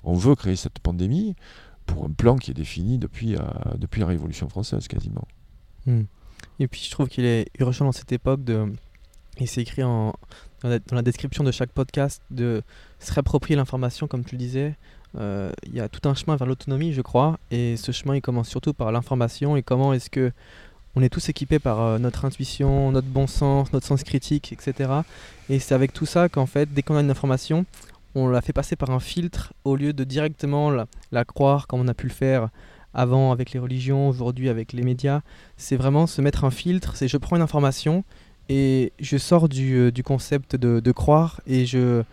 [0.04, 1.36] On veut créer cette pandémie
[1.86, 3.36] pour un plan qui est défini depuis,
[3.78, 5.28] depuis la Révolution française quasiment.
[5.86, 6.04] Hmm.
[6.60, 8.72] Et puis je trouve qu'il est urgent dans cette époque de...
[9.39, 10.13] Il s'est écrit en,
[10.62, 12.62] dans la, description de chaque podcast de
[13.00, 14.76] se réapproprier l'information, comme tu le disais.
[15.17, 18.22] Euh, il y a tout un chemin vers l'autonomie, je crois, et ce chemin il
[18.22, 20.32] commence surtout par l'information et comment est-ce que
[20.96, 24.92] on est tous équipés par euh, notre intuition, notre bon sens, notre sens critique, etc.
[25.50, 27.66] Et c'est avec tout ça qu'en fait, dès qu'on a une information,
[28.16, 31.88] on la fait passer par un filtre au lieu de directement la, croire comme on
[31.88, 32.50] a pu le faire
[32.94, 35.22] avant avec les religions, aujourd'hui avec les médias.
[35.56, 38.04] C'est vraiment se mettre un filtre, c'est je prends une information,
[38.50, 42.04] et je sors du, euh, concept de, croire et je,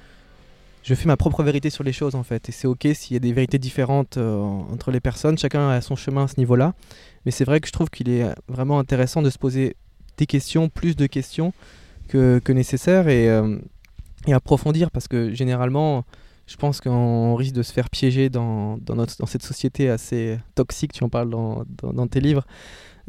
[0.89, 2.49] je fais ma propre vérité sur les choses en fait.
[2.49, 5.83] Et c'est ok s'il y a des vérités différentes euh, entre les personnes, chacun a
[5.83, 6.73] son chemin à ce niveau-là.
[7.27, 9.77] Mais c'est vrai que je trouve qu'il est vraiment intéressant de se poser
[10.17, 11.53] des questions, plus de questions
[12.09, 13.59] que, que nécessaire et, euh,
[14.27, 16.07] et, approfondir parce que généralement,
[16.47, 18.79] je pense qu'on risque de se faire piéger dans,
[19.27, 22.47] cette société assez toxique, tu en parles dans tes livres.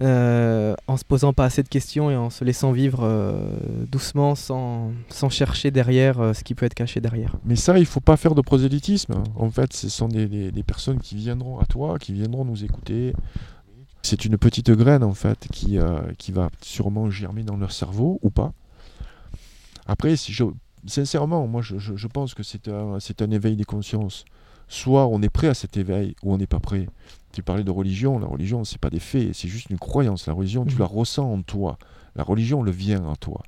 [0.01, 3.57] Euh, en se posant pas assez de questions et en se laissant vivre euh,
[3.91, 7.35] doucement sans, sans, chercher derrière euh, ce qui peut être caché derrière.
[7.43, 9.21] Mais ça, il faut pas faire de prosélytisme.
[9.35, 13.13] En fait, ce sont des, des, personnes qui viendront à toi, qui viendront nous écouter.
[14.01, 15.77] C'est une petite graine, en fait, qui,
[16.17, 18.53] qui va sûrement germer dans leur cerveau ou pas.
[19.85, 20.45] Après, si je,
[20.85, 24.23] sincèrement, moi, je, je, je pense que c'est un, un éveil des consciences.
[24.69, 26.87] Soit on est prêt à cet éveil, ou on n'est pas prêt.
[27.31, 30.27] Tu parlais de religion, la religion, c'est pas des faits, c'est juste une croyance.
[30.27, 30.79] La religion, tu mhm.
[30.79, 31.77] la ressens en toi.
[32.15, 33.41] La religion le vient en toi.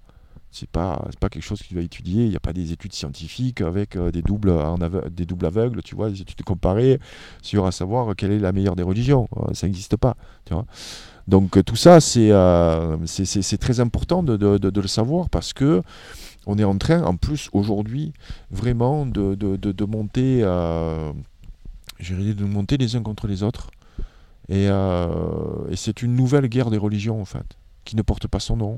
[0.51, 2.25] C'est pas, pas quelque chose que tu vas étudier.
[2.25, 4.77] Il n'y a pas des études scientifiques avec euh, des, doubles en
[5.09, 6.99] des doubles aveugles, tu vois, des études comparées
[7.41, 9.29] sur à savoir quelle est la meilleure des religions.
[9.37, 10.17] Euh, ça n'existe pas.
[10.43, 10.65] Tu vois
[11.29, 12.31] Donc euh, tout ça, c'est
[13.05, 15.81] c'est très important de, de, de, le savoir parce que
[16.45, 18.11] on est en train, en plus aujourd'hui,
[18.49, 20.43] vraiment de, de monter
[22.01, 23.69] j'ai l'idée de nous monter les uns contre les autres.
[24.49, 28.57] Et, et c'est une nouvelle guerre des religions, en fait, qui ne porte pas son
[28.57, 28.75] nom,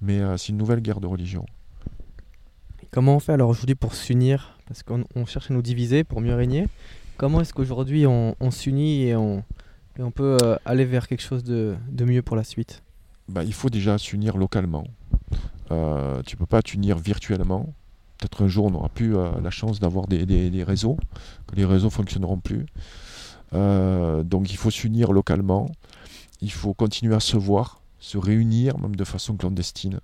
[0.00, 1.46] mais c'est une nouvelle guerre de religion.
[2.90, 4.58] Comment on fait alors aujourd'hui pour s'unir?
[4.66, 6.66] Parce qu'on cherche à nous diviser pour mieux régner.
[7.16, 9.44] Comment est-ce qu'aujourd'hui on, s'unit et on,
[9.98, 12.82] on peut euh, aller vers quelque chose de, mieux pour la suite?
[13.28, 14.86] Bah, Il faut déjà s'unir localement.
[15.70, 17.72] Euh, tu peux pas t'unir virtuellement.
[18.20, 20.98] Peut-être un jour on n'aura plus euh, la chance d'avoir des, réseaux,
[21.46, 22.66] que les réseaux fonctionneront plus.
[23.54, 25.70] Euh, donc il faut s'unir localement.
[26.42, 30.00] Il faut continuer à se voir, se réunir, même de façon clandestine.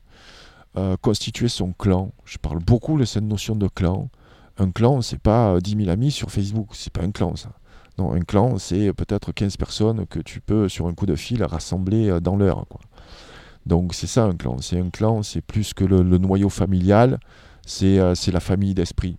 [0.76, 2.12] Euh, constituer son clan.
[2.26, 4.10] Je parle beaucoup de cette notion de clan.
[4.58, 7.52] Un clan, c'est pas 10 euh, 000 amis sur Facebook, c'est pas un clan ça.
[7.96, 11.42] Non, un clan, c'est peut-être 15 personnes que tu peux, sur un coup de fil,
[11.42, 12.66] rassembler dans l'heure.
[13.64, 14.58] Donc c'est ça un clan.
[14.60, 17.20] C'est un clan, c'est plus que le, noyau familial,
[17.66, 19.18] c'est la famille d'esprit.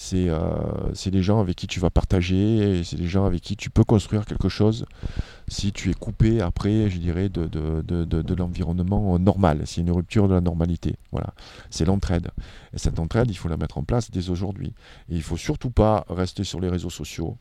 [0.00, 3.68] C'est euh, des gens avec qui tu vas partager, c'est des gens avec qui tu
[3.68, 4.86] peux construire quelque chose
[5.48, 9.62] si tu es coupé après, je dirais, de, de, de, de l'environnement normal.
[9.64, 10.94] C'est une rupture de la normalité.
[11.10, 11.34] Voilà.
[11.70, 12.28] C'est l'entraide.
[12.72, 14.72] Et cette entraide, il faut la mettre en place dès aujourd'hui.
[15.08, 17.36] Et il ne faut surtout pas rester sur les réseaux sociaux.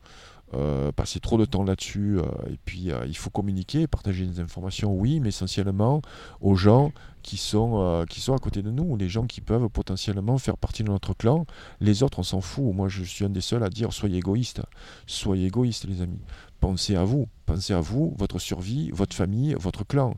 [0.53, 2.19] Euh, passer trop de temps là-dessus.
[2.19, 6.01] Euh, et puis, euh, il faut communiquer, partager des informations, oui, mais essentiellement
[6.39, 10.37] aux gens qui sont, qui sont à côté de nous, les gens qui peuvent potentiellement
[10.37, 11.45] faire partie de notre clan.
[11.81, 12.73] Les autres, on s'en fout.
[12.73, 14.61] Moi, je suis un des seuls à dire soyez égoïstes.
[15.07, 16.21] Soyez égoïstes, les amis.
[16.61, 17.27] Pensez à vous.
[17.45, 20.15] Pensez à vous, votre survie, votre famille, votre clan.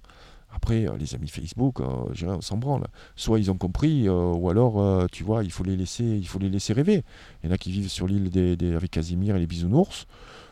[0.52, 2.88] Après, euh, les amis Facebook, euh, on s'en branle.
[3.16, 6.40] Soit ils ont compris, euh, ou alors, tu vois, il faut les laisser, il faut
[6.40, 7.04] les laisser rêver.
[7.44, 10.08] Il y en a qui vivent sur l'île des, avec Casimir et les bisounours.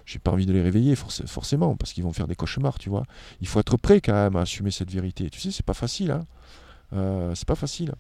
[0.05, 3.03] J'ai pas envie de les réveiller forcément, parce qu'ils vont faire des cauchemars, tu vois.
[3.41, 5.29] Il faut être prêt quand même à assumer cette vérité.
[5.29, 7.31] Tu sais, c'est pas facile, hein.
[7.35, 7.93] c'est pas facile.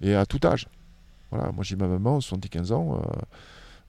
[0.00, 0.66] Et à tout âge.
[1.30, 3.00] Voilà, moi j'ai ma maman, 75 ans.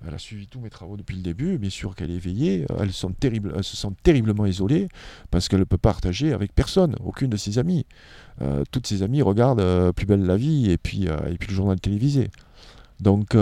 [0.06, 1.58] Elle a suivi tous mes travaux depuis le début.
[1.58, 2.66] Bien sûr qu'elle est éveillée.
[2.80, 4.90] Elle, se sent terriblement isolée
[5.32, 7.86] parce qu'elle ne peut partager avec personne, aucune de ses amies.
[8.42, 11.50] Euh, toutes ses amies regardent euh, Plus belle la vie et puis, euh, et puis
[11.50, 12.30] le journal télévisé.
[13.00, 13.38] Donc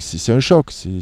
[0.00, 0.70] c'est un choc.
[0.70, 1.00] C'est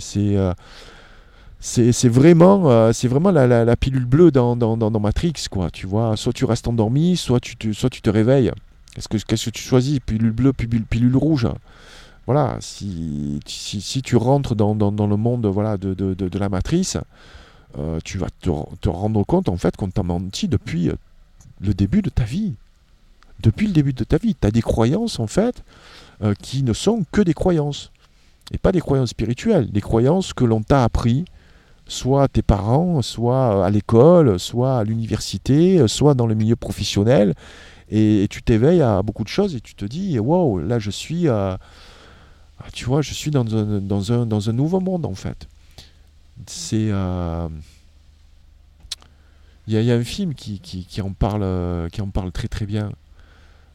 [2.08, 5.70] vraiment, c'est vraiment la, pilule bleue dans, dans, Matrix, quoi.
[5.70, 8.52] Tu vois, soit tu restes endormi, soit tu soit tu te réveilles.
[8.94, 10.00] Qu'est-ce que, qu'est-ce que tu choisis?
[10.00, 11.46] Pilule bleue, pilule, pilule rouge
[12.32, 13.40] voilà, si,
[14.04, 16.96] tu rentres dans, le monde voilà, de, la matrice,
[17.76, 20.94] euh, tu vas te, rendre compte en fait qu'on t'a menti depuis euh,
[21.60, 22.54] le début de ta vie.
[23.40, 25.64] Depuis le début de ta vie, tu as des croyances en fait
[26.22, 27.90] euh, qui ne sont que des croyances.
[28.52, 31.24] Et pas des croyances spirituelles, des croyances que l'on t'a appris,
[31.88, 37.34] soit à tes parents, soit à l'école, soit à l'université, soit dans le milieu professionnel.
[37.90, 41.26] Et, tu t'éveilles à beaucoup de choses et tu te dis, wow, là je suis...
[42.72, 45.48] tu vois, je suis dans un, dans un, dans un nouveau monde en fait.
[46.46, 46.88] C'est.
[46.90, 47.48] Euh,
[49.66, 52.90] il y, a un film qui, qui, en parle, qui en parle très très bien.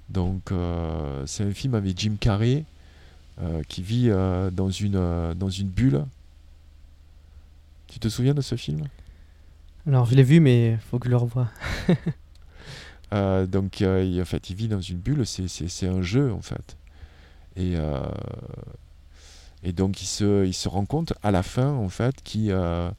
[0.09, 2.65] Donc, euh, c'est un film avec Jim Carrey
[3.41, 6.03] euh, qui vit dans, une, dans une bulle.
[7.87, 8.81] Tu te souviens de ce film?
[9.87, 11.47] Alors, je l'ai vu, mais il faut que je le revoie.
[13.47, 16.75] donc, en fait, il vit dans une bulle, c'est un jeu en fait.
[17.55, 18.01] Et, euh,
[19.65, 22.89] et donc il se, il se rend compte à la fin en fait qu'il euh,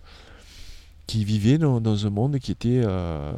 [1.14, 3.32] vivait dans, dans, un monde qui était euh,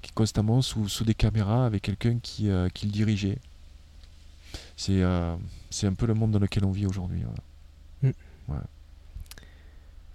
[0.00, 3.38] qui constamment sous, sous, des caméras avec quelqu'un qui, qui, le dirigeait.
[4.76, 5.38] C'est un
[5.96, 7.22] peu le monde dans lequel on vit aujourd'hui.
[8.02, 8.10] Mm.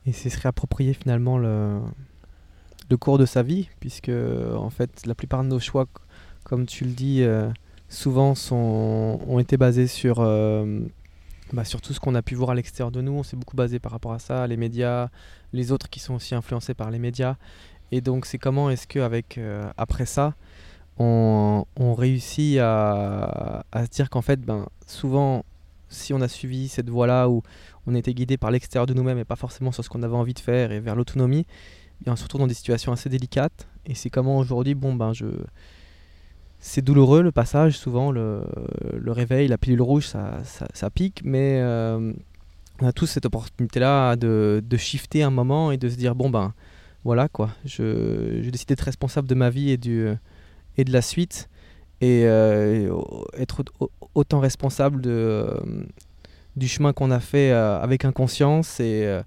[0.06, 1.82] Et c'est se réapproprier finalement le,
[2.90, 4.10] le cours de sa vie, puisque
[4.56, 5.86] en fait la plupart de nos choix,
[6.46, 7.26] comme tu le dis,
[7.90, 10.80] souvent sont, ont été basés sur, euh,
[11.54, 13.14] bah, sur tout ce qu'on a pu voir à l'extérieur de nous.
[13.14, 15.10] On s'est beaucoup basé par rapport à ça, les médias,
[15.54, 17.36] les autres qui sont aussi influencés par les médias.
[17.92, 20.34] Et donc c'est comment est-ce qu'avec euh, après ça,
[20.98, 25.46] on, on réussit à, à, se dire qu'en fait, ben, souvent,
[25.90, 27.44] si on a suivi cette voie-là où
[27.86, 30.34] on était guidé par l'extérieur de nous-mêmes et pas forcément sur ce qu'on avait envie
[30.34, 31.46] de faire et vers l'autonomie,
[32.08, 33.68] on se retrouve dans des situations assez délicates.
[33.86, 35.26] Et c'est comment aujourd'hui, bon, ben, je,
[36.66, 38.42] c'est douloureux le passage, souvent le,
[39.08, 42.14] réveil, la pilule rouge, ça, ça, pique, mais euh,
[42.82, 46.30] on a tous cette opportunité-là de, de, shifter un moment et de se dire bon
[46.30, 46.54] ben
[47.04, 50.08] voilà quoi, je, je décide d'être responsable de ma vie et, du,
[50.78, 51.50] et de la suite.
[52.00, 52.96] Et euh,
[53.38, 53.66] être
[54.16, 55.46] autant responsable de,
[56.56, 59.20] du chemin qu'on a fait euh, avec inconscience et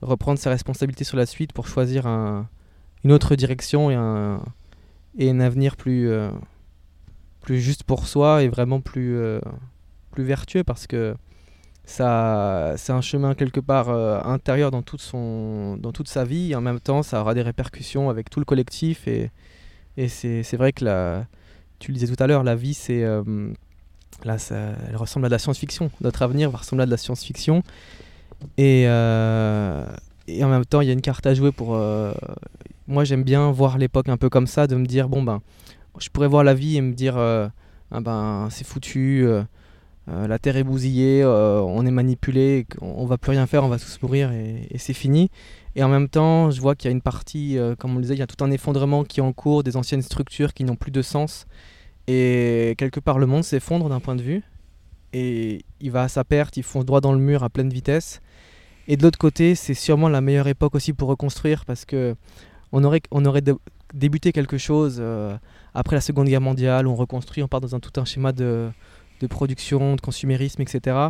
[0.00, 2.48] reprendre ses responsabilités sur la suite pour choisir un,
[3.02, 4.40] une autre direction et un,
[5.18, 6.08] et un avenir plus
[7.44, 9.38] plus juste pour soi et vraiment plus, euh,
[10.12, 11.14] plus vertueux parce que
[11.84, 16.52] ça, c'est un chemin quelque part euh, intérieur dans, toute son, dans toute sa vie.
[16.52, 19.06] Et en même temps, ça aura des répercussions avec tout le collectif.
[19.06, 19.30] Et,
[19.98, 21.26] et c'est, vrai que la,
[21.78, 23.22] tu le disais tout à l'heure, la vie, c'est, euh,
[24.24, 24.56] là, ça,
[24.88, 25.90] elle ressemble à de la science-fiction.
[26.00, 27.62] Notre avenir va ressembler à de la science-fiction.
[28.56, 31.78] Et, et en même temps, il y a une carte à jouer pour.
[32.88, 35.42] moi, j'aime bien voir l'époque un peu comme ça, de me dire bon ben,
[35.98, 39.26] je pourrais voir la vie et me dire ah ben c'est foutu.
[40.08, 43.68] Euh, la terre est bousillée, euh, on est manipulé, on, va plus rien faire, on
[43.68, 45.30] va tous mourir et, c'est fini.
[45.76, 48.02] Et en même temps, je vois qu'il y a une partie, euh, comme on le
[48.02, 50.64] disait, il y a tout un effondrement qui est en cours, des anciennes structures qui
[50.64, 51.46] n'ont plus de sens.
[52.06, 54.42] Et quelque part, le monde s'effondre d'un point de vue.
[55.14, 58.20] Et il va à sa perte, il fonce droit dans le mur à pleine vitesse.
[58.88, 62.14] Et de l'autre côté, c'est sûrement la meilleure époque aussi pour reconstruire parce que
[62.72, 63.42] on aurait, on aurait
[63.94, 65.02] débuté quelque chose
[65.74, 68.70] après la Seconde Guerre mondiale, on reconstruit, on part dans un, tout un schéma de,
[69.28, 71.08] production, de consumérisme, etc.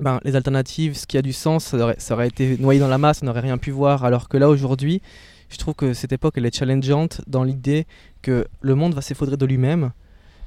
[0.00, 3.20] Ben, les alternatives, ce qui a du sens, ça aurait, été noyé dans la masse,
[3.22, 4.04] on n'aurait rien pu voir.
[4.04, 5.02] Alors que là, aujourd'hui,
[5.50, 7.86] je trouve que cette époque, elle est challengeante dans l'idée
[8.22, 9.92] que le monde va s'effondrer de lui-même.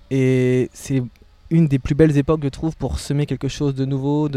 [0.09, 1.03] Et c'est
[1.49, 4.29] une des plus belles époques, je trouve, pour semer quelque chose de nouveau,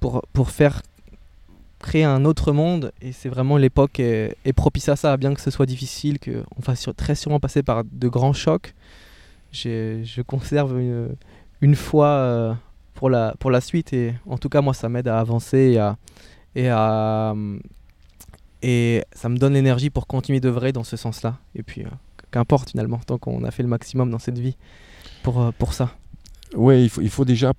[0.00, 0.82] pour faire
[1.84, 2.92] créer un autre monde.
[3.00, 6.60] Et c'est vraiment l'époque est, est, propice à ça, bien que ce soit difficile, qu'on
[6.60, 8.74] va très sûrement passer par de grands chocs
[9.54, 10.78] je conserve
[11.60, 12.54] une, foi euh,
[12.94, 13.92] pour, la, pour la suite.
[13.92, 15.96] Et en tout cas, moi, ça m'aide à avancer et, à,
[16.54, 17.34] et, à,
[18.62, 21.38] et ça me donne l'énergie pour continuer vrai dans ce sens-là.
[21.54, 21.88] Et puis, euh,
[22.30, 24.56] qu'importe finalement, tant qu'on a fait le maximum dans cette vie
[25.22, 25.94] pour, euh, pour ça.
[26.54, 27.52] Oui, il faut, il faut déjà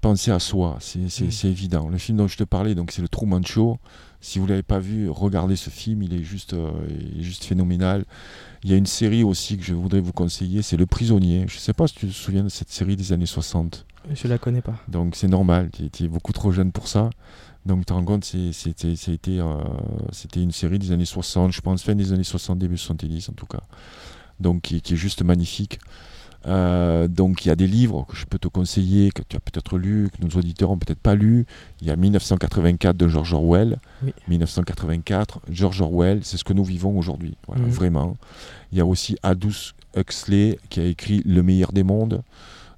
[0.00, 1.46] penser à soi, c'est mm.
[1.46, 1.88] évident.
[1.88, 3.78] Le film dont je te parlais, donc c'est le Truman Show.
[4.20, 6.54] Si vous ne l'avez pas vu, regardez ce film, il est juste,
[6.88, 8.04] il est juste phénoménal.
[8.64, 11.44] Il y a une série aussi que je voudrais vous conseiller, c'est Le Prisonnier.
[11.48, 13.86] Je ne sais pas si tu te souviens de cette série des années 60.
[14.12, 14.74] Je la connais pas.
[14.88, 17.10] Donc c'est normal, tu es, beaucoup trop jeune pour ça.
[17.66, 19.62] Donc tu te rends compte, c'était euh,
[20.36, 23.46] une série des années 60, je pense fin des années 60, début 70 en tout
[23.46, 23.60] cas.
[24.40, 25.78] Donc qui, qui est juste magnifique.
[26.48, 29.40] Euh, donc il y a des livres que je peux te conseiller, que tu as
[29.40, 31.46] peut-être lu, que nos auditeurs ont peut-être pas lu.
[31.80, 33.78] Il y a 1984 de George Orwell.
[34.28, 37.68] 1984, George Orwell, c'est ce que nous vivons aujourd'hui, mhm.
[37.68, 38.16] vraiment.
[38.72, 42.22] Il y a aussi Aldous Huxley qui a écrit Le meilleur des mondes.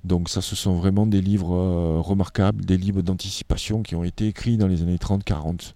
[0.03, 4.29] Donc ça, ce sont vraiment des livres euh, remarquables, des livres d'anticipation qui ont été
[4.29, 5.75] écrits dans les années 30-40.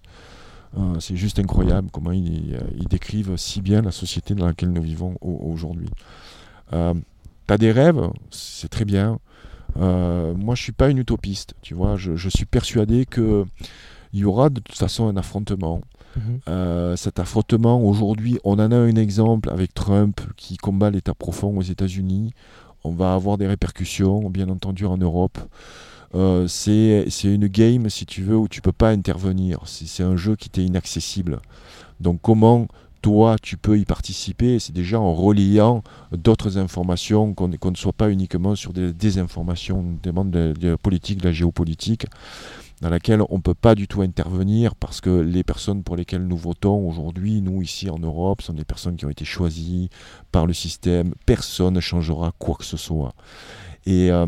[0.77, 2.57] Euh, c'est juste incroyable comment ils,
[2.89, 5.89] décrivent si bien la société dans laquelle nous vivons aujourd'hui.
[7.47, 9.19] T'as des rêves, c'est très bien.
[9.77, 11.95] Euh, moi, je suis pas une utopiste, tu vois.
[11.95, 13.45] Je, suis persuadé que
[14.13, 15.81] il y aura de toute façon un affrontement.
[16.15, 16.39] Mhm.
[16.47, 21.57] Euh, cet affrontement, aujourd'hui, on en a un exemple avec Trump qui combat l'État profond
[21.57, 22.33] aux États-Unis.
[22.83, 25.37] On va avoir des répercussions, bien entendu, en Europe.
[26.13, 29.59] Euh, c'est une game, si tu veux, où tu peux pas intervenir.
[29.65, 31.39] C'est un jeu qui t'est inaccessible.
[31.99, 32.67] Donc comment
[33.05, 34.57] toi, tu peux y participer.
[34.57, 40.25] C'est déjà en reliant d'autres informations, qu'on ne soit pas uniquement sur des désinformations, notamment
[40.25, 42.07] de, de la politique, de la géopolitique,
[42.81, 46.25] dans laquelle on ne peut pas du tout intervenir parce que les personnes pour lesquelles
[46.25, 49.91] nous votons aujourd'hui, nous ici en Europe, sont des personnes qui ont été choisies
[50.31, 51.13] par le système.
[51.27, 53.13] Personne ne changera quoi que ce soit.
[53.85, 54.09] Et.
[54.11, 54.25] euh,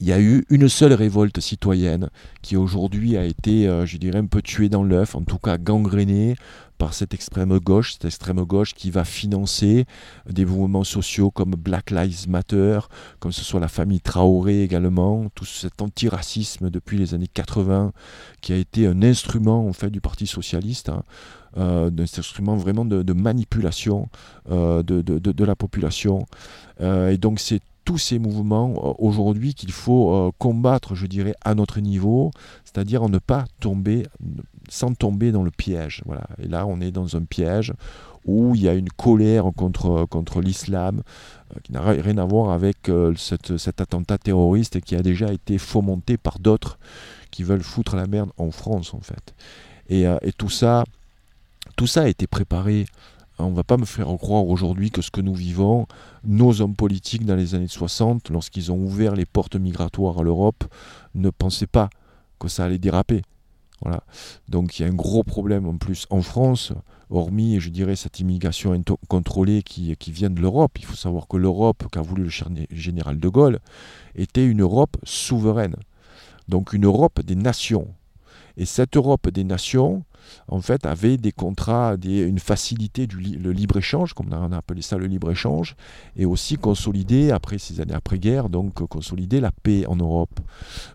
[0.00, 2.08] il y a eu une seule révolte citoyenne
[2.40, 5.58] qui aujourd'hui a été, euh, je dirais, un peu tuée dans l'œuf, en tout cas
[5.58, 6.36] gangrénée
[6.80, 9.84] par cette extrême gauche, cette extrême gauche qui va financer
[10.26, 12.80] des mouvements sociaux comme Black Lives Matter,
[13.18, 17.92] comme ce soit la famille Traoré également, tout cet antiracisme depuis les années 80
[18.40, 20.88] qui a été un instrument en fait du Parti socialiste.
[20.88, 21.02] Hein,
[21.58, 24.08] euh, un instrument vraiment de, manipulation
[24.50, 26.26] euh, de, la population.
[26.80, 31.54] et donc c'est tous ces mouvements euh, aujourd'hui qu'il faut euh, combattre, je dirais, à
[31.54, 32.30] notre niveau,
[32.64, 34.06] c'est-à-dire ne pas tomber,
[34.70, 36.02] sans tomber dans le piège.
[36.06, 36.24] Voilà.
[36.42, 37.74] Et là, on est dans un piège
[38.24, 41.02] où il y a une colère contre, contre l'islam
[41.54, 46.16] euh, qui n'a rien à voir avec cet attentat terroriste qui a déjà été fomenté
[46.16, 46.78] par d'autres
[47.30, 49.34] qui veulent foutre la merde en France, en fait.
[49.88, 50.84] Et, et tout ça,
[51.76, 52.86] tout ça a été préparé
[53.40, 55.86] on ne va pas me faire croire aujourd'hui que ce que nous vivons,
[56.24, 60.64] nos hommes politiques dans les années 60, lorsqu'ils ont ouvert les portes migratoires à l'Europe,
[61.14, 61.90] ne pensaient pas
[62.38, 63.22] que ça allait déraper.
[63.82, 64.02] Voilà.
[64.48, 66.72] Donc il y a un gros problème en plus en France,
[67.08, 70.78] hormis, je dirais, cette immigration contrôlée qui, qui vient de l'Europe.
[70.78, 72.30] Il faut savoir que l'Europe, qu'a voulu le
[72.70, 73.60] général de Gaulle,
[74.14, 75.76] était une Europe souveraine.
[76.48, 77.88] Donc une Europe des nations.
[78.56, 80.04] Et cette Europe des nations,
[80.48, 84.96] en fait, avait des contrats, une facilité du le libre-échange, comme on a appelé ça
[84.96, 85.76] le libre-échange,
[86.16, 90.40] et aussi consolider, après ces années après-guerre, donc consolider la paix en Europe.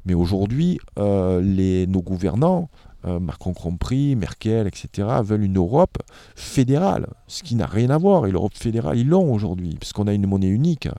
[0.05, 2.69] Mais aujourd'hui, euh, nos gouvernants,
[3.05, 5.97] euh, Macron compris, Merkel, etc., veulent une Europe
[6.35, 8.25] fédérale, ce qui n'a rien à voir.
[8.25, 10.89] Et l'Europe fédérale, ils l'ont aujourd'hui, puisqu'on a une monnaie unique.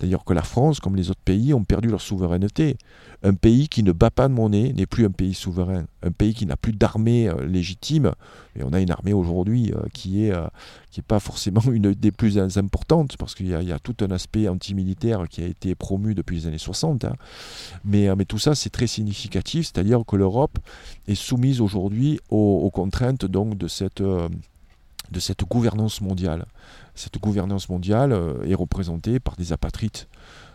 [0.00, 2.78] D'ailleurs que la France, comme les autres pays, ont perdu leur souveraineté.
[3.22, 5.84] Un pays qui ne bat pas de monnaie n'est plus un pays souverain.
[6.02, 8.12] Un pays qui n'a plus d'armée euh, légitime,
[8.56, 10.46] et on a une armée aujourd'hui euh, qui n'est euh,
[11.06, 15.42] pas forcément une des plus importantes, parce qu'il y, a tout un aspect antimilitaire qui
[15.42, 17.04] a été promu depuis les années 60.
[17.04, 17.14] Hein.
[17.84, 20.58] Mais, tout ça, c'est très significatif, c'est-à-dire que l'Europe
[21.08, 24.02] est soumise aujourd'hui aux, contraintes donc, de cette
[25.10, 26.46] de cette gouvernance mondiale.
[27.00, 30.06] Cette gouvernance mondiale est représentée par des apatrites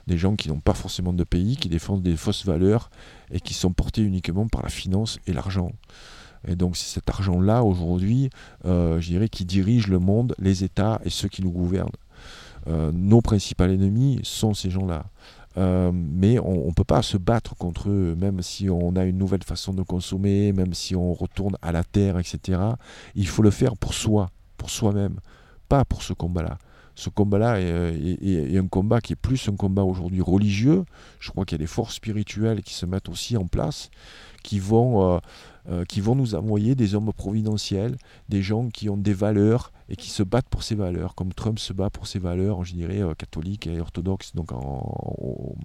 [0.08, 2.89] des gens qui n'ont pas forcément de pays, qui défendent des fausses valeurs
[3.32, 5.72] et qui sont portés uniquement par la finance et l'argent.
[6.48, 8.30] Et donc c'est cet argent-là aujourd'hui,
[8.66, 11.89] euh, je dirais, qui dirige le monde, les États et ceux qui nous gouvernent.
[12.68, 15.06] Euh, nos principaux ennemis sont ces gens-là.
[15.58, 19.18] Euh, mais on ne peut pas se battre contre eux, même si on a une
[19.18, 22.60] nouvelle façon de consommer, même si on retourne à la terre, etc.
[23.16, 25.16] Il faut le faire pour soi, pour soi-même,
[25.68, 26.57] pas pour ce combat-là
[26.95, 30.86] ce combat-là est, un combat qui est plus un combat aujourd'hui religieux.
[31.20, 33.89] Je crois qu'il y a des forces spirituelles qui se mettent aussi en place,
[34.43, 35.20] qui vont, euh,
[35.70, 37.97] euh, qui vont nous envoyer des hommes providentiels,
[38.30, 41.59] des gens qui ont des valeurs et qui se battent pour ces valeurs, comme Trump
[41.59, 45.55] se bat pour ses valeurs, je dirais, euh, catholiques et orthodoxes, donc en,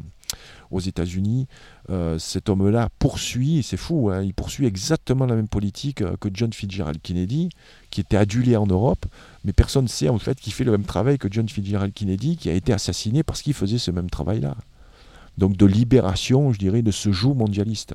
[0.71, 1.47] aux États-Unis,
[1.91, 6.29] euh, cet homme-là poursuit, c'est fou, hein, il poursuit exactement la même politique euh, que
[6.33, 7.49] John Fitzgerald Kennedy,
[7.91, 9.07] qui était adulé en Europe,
[9.45, 12.37] mais personne ne sait en fait qu'il fait le même travail que John Fitzgerald Kennedy,
[12.37, 14.57] qui a été assassiné parce qu'il faisait ce même travail-là.
[15.39, 17.95] Donc de libération, je dirais, de ce joug mondialiste.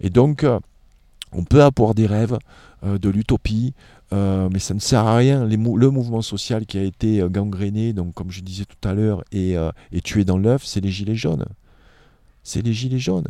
[0.00, 0.58] Et donc, euh,
[1.32, 2.38] on peut avoir des rêves
[2.82, 3.74] de l'utopie,
[4.10, 5.46] mais ça ne sert à rien.
[5.46, 9.54] le mouvement social qui a été gangréné, donc comme je disais tout à l'heure, et,
[9.92, 11.46] et tué dans l'œuf, c'est les Gilets jaunes
[12.42, 13.28] c'est les Gilets jaunes.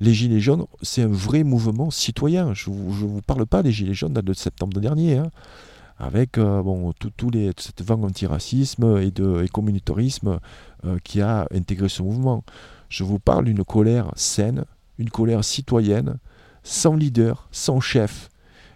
[0.00, 2.54] Les Gilets jaunes, c'est un vrai mouvement citoyen.
[2.54, 5.30] Je ne vous, parle pas des Gilets jaunes de septembre dernier, hein.
[5.98, 6.92] avec euh, bon,
[7.32, 10.40] les, cette vague anti-racisme et, de, communautarisme
[10.84, 12.44] euh, qui a intégré ce mouvement.
[12.88, 14.64] Je vous parle d'une colère saine,
[14.98, 16.18] une colère citoyenne,
[16.62, 18.28] sans leader, sans chef,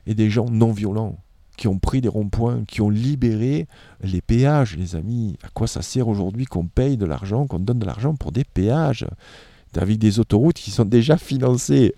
[0.06, 1.18] et des gens non violents
[1.56, 3.66] qui ont pris des ronds-points, qui ont libéré
[4.02, 5.38] les péages, les amis.
[5.42, 8.44] À quoi ça sert aujourd'hui qu'on paye de l'argent, qu'on donne de l'argent pour des
[8.44, 9.06] péages?
[9.78, 11.94] Avec des autoroutes qui sont déjà financées.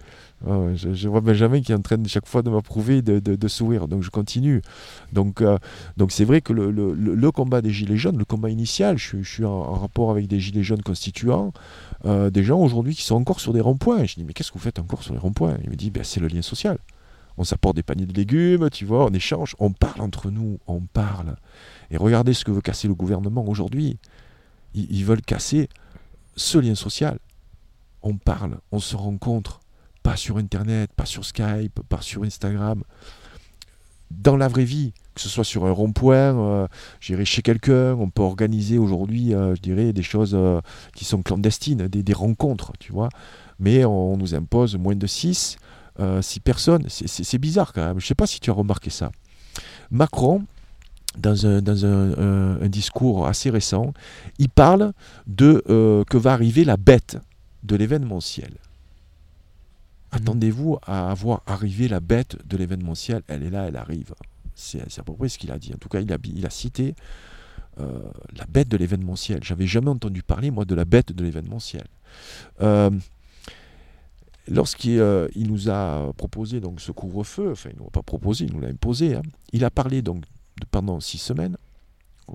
[0.46, 3.48] Oh, je, vois Benjamin qui est en train de, chaque fois de m'approuver, de, de,
[3.48, 4.62] sourire, donc je continue.
[5.12, 5.58] Donc euh,
[5.96, 9.44] donc c'est vrai que le, le, combat des Gilets jaunes, le combat initial, je, suis
[9.44, 11.52] en, rapport avec des Gilets jaunes constituants,
[12.04, 14.04] euh, des gens aujourd'hui qui sont encore sur des ronds-points.
[14.04, 15.56] Je dis mais qu'est-ce que vous faites encore sur les ronds-points?
[15.64, 16.78] Il me dit ben, c'est le lien social.
[17.36, 20.80] On s'apporte des paniers de légumes, tu vois, on échange, on parle entre nous, on
[20.80, 21.36] parle.
[21.90, 23.98] Et regardez ce que veut casser le gouvernement aujourd'hui.
[24.74, 25.68] ils veulent casser
[26.36, 27.18] ce lien social
[28.03, 29.61] on parle, on se rencontre,
[30.03, 32.82] pas sur Internet, pas sur Skype, pas sur Instagram,
[34.11, 36.66] dans la vraie vie, que ce soit sur un rond-point, euh,
[37.01, 40.61] j'irai chez quelqu'un, on peut organiser aujourd'hui, euh, je dirais, des choses euh,
[40.94, 43.09] qui sont clandestines, des, rencontres, tu vois,
[43.59, 45.59] mais on, nous impose moins de 6,
[46.20, 49.11] 6 personnes, c'est bizarre quand même, je ne sais pas si tu as remarqué ça.
[49.90, 50.44] Macron,
[51.18, 53.92] dans un, dans un discours assez récent,
[54.38, 54.92] il parle
[55.26, 55.64] de
[56.09, 57.18] que va arriver la bête
[57.62, 58.50] de l'événementiel.
[58.50, 58.56] Mhm.
[60.12, 63.22] Attendez-vous à avoir arrivé la bête de l'événementiel.
[63.28, 64.14] Elle est là, elle arrive.
[64.54, 65.72] C'est à peu près ce qu'il a dit.
[65.72, 66.94] En tout cas, il a, il a cité
[67.78, 68.00] euh,
[68.36, 69.44] la bête de l'événementiel.
[69.44, 71.86] J'avais jamais entendu parler, moi, de la bête de l'événementiel.
[72.61, 72.90] Euh,
[74.50, 78.46] Lorsqu'il euh, nous a proposé donc ce couvre-feu, enfin, il ne nous a pas proposé,
[78.46, 80.22] il nous l'a imposé, hein, il a parlé donc
[80.61, 81.56] de pendant six semaines.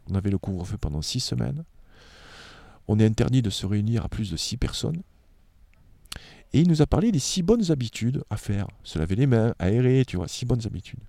[0.09, 1.63] On avait le couvre-feu pendant six semaines.
[2.87, 5.01] On est interdit de se réunir à plus de six personnes.
[6.53, 8.67] Et il nous a parlé des six bonnes habitudes à faire.
[8.83, 11.01] Se laver les mains, aérer, tu vois, six bonnes habitudes.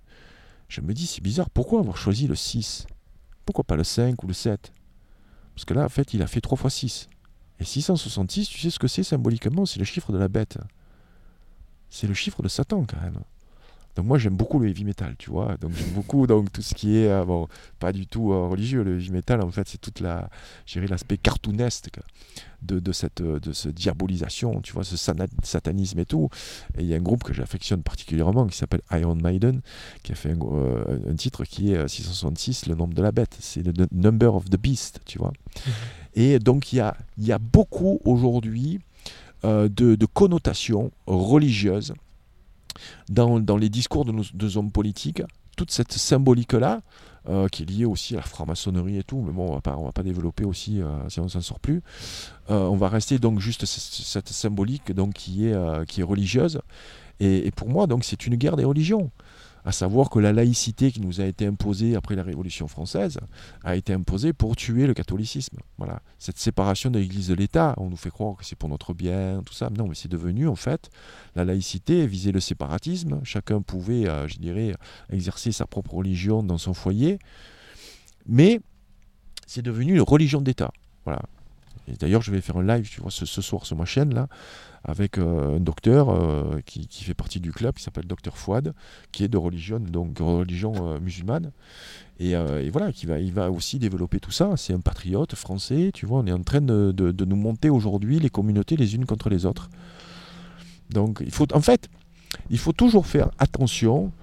[0.67, 2.87] Je me dis, c'est bizarre, pourquoi avoir choisi le 6
[3.45, 4.73] Pourquoi pas le 5 ou le 7
[5.53, 7.07] Parce que là, en fait, il a fait 3 fois 6.
[7.59, 9.65] Et 666, tu sais ce que c'est symboliquement?
[9.65, 10.57] C'est le chiffre de la bête.
[11.89, 13.19] C'est le chiffre de Satan, quand même.
[13.95, 15.55] Donc moi j'aime beaucoup le heavy metal, tu vois.
[15.57, 17.47] Donc j'aime beaucoup donc tout ce qui est euh, bon,
[17.79, 18.83] pas du tout euh, religieux.
[18.83, 20.29] Le heavy metal en fait c'est toute la,
[20.75, 21.89] l'aspect cartoonesque
[22.61, 26.29] de, de cette de cette diabolisation, tu vois, ce satanisme et tout.
[26.77, 29.61] Et il y a un groupe que j'affectionne particulièrement qui s'appelle Iron Maiden,
[30.03, 33.37] qui a fait un, euh, titre qui est 666, le nombre de la bête.
[33.39, 35.31] C'est le number of the beast, tu vois.
[35.65, 35.73] Mhm.
[36.15, 38.79] Et donc il y a il y a beaucoup aujourd'hui
[39.43, 41.93] de, de connotations religieuses
[43.09, 45.21] dans, dans les discours de nos hommes politiques,
[45.55, 46.81] toute cette symbolique-là,
[47.27, 49.91] euh, qui est liée aussi à la franc-maçonnerie et tout, mais bon, on pas, va
[49.91, 51.81] pas développer aussi euh, si on s'en sort plus.
[52.51, 56.61] Euh, on va rester donc juste cette symbolique donc, qui, est, qui est religieuse.
[57.19, 59.09] Et, et, pour moi, donc, c'est une guerre des religions
[59.65, 63.17] à savoir que la laïcité qui nous a été imposée après la Révolution française
[63.63, 65.57] a été imposée pour tuer le catholicisme.
[65.79, 66.01] Voilà.
[66.19, 69.41] Cette séparation de l'Église de l'État, on nous fait croire que c'est pour notre bien,
[69.43, 69.71] tout ça.
[69.75, 70.91] Non, mais c'est devenu en fait
[71.35, 73.19] la laïcité visait le séparatisme.
[73.23, 74.75] Chacun pouvait, euh, je dirais,
[75.09, 77.17] exercer sa propre religion dans son foyer,
[78.27, 78.61] mais
[79.47, 80.71] c'est devenu une religion d'État.
[81.05, 81.23] Voilà.
[81.99, 84.27] D'ailleurs, je vais faire un live, tu vois, ce, soir sur ma chaîne là,
[84.87, 88.73] avec euh, un docteur euh, qui, fait partie du club, qui s'appelle Docteur Fouad,
[89.11, 91.51] qui est de religion, euh, musulmane.
[92.19, 92.33] Et,
[92.71, 94.53] voilà, qui va, il va aussi développer tout ça.
[94.55, 96.19] C'est un patriote français, tu vois.
[96.19, 99.45] On est en train de, de nous monter aujourd'hui les communautés les unes contre les
[99.45, 99.69] autres.
[100.91, 101.89] Donc, il faut, en fait,
[102.49, 104.13] il faut toujours faire attention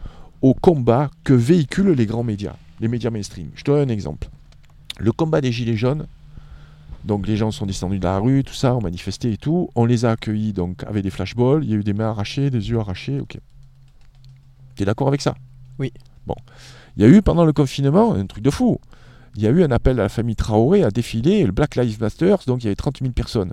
[0.41, 3.51] au combat que véhiculent les grands médias, les médias mainstream.
[3.55, 4.29] Je te donne un exemple.
[4.99, 6.07] Le combat des Gilets jaunes,
[7.05, 9.69] donc les gens sont descendus de la rue, tout ça, ont manifesté et tout.
[9.75, 11.65] On les a accueillis donc avec des flashballs.
[11.65, 13.21] Il y a eu des mains arrachées, des yeux arrachés.
[13.21, 13.39] Ok.
[14.77, 15.35] Tu es d'accord avec ça?
[15.79, 15.93] Oui.
[16.27, 16.37] Bon.
[16.97, 18.79] Il y a eu pendant le confinement un truc de fou.
[19.35, 22.01] Il y a eu un appel à la famille Traoré à défiler le Black Lives
[22.01, 22.37] Matter.
[22.47, 23.53] Donc il y avait 30 000 personnes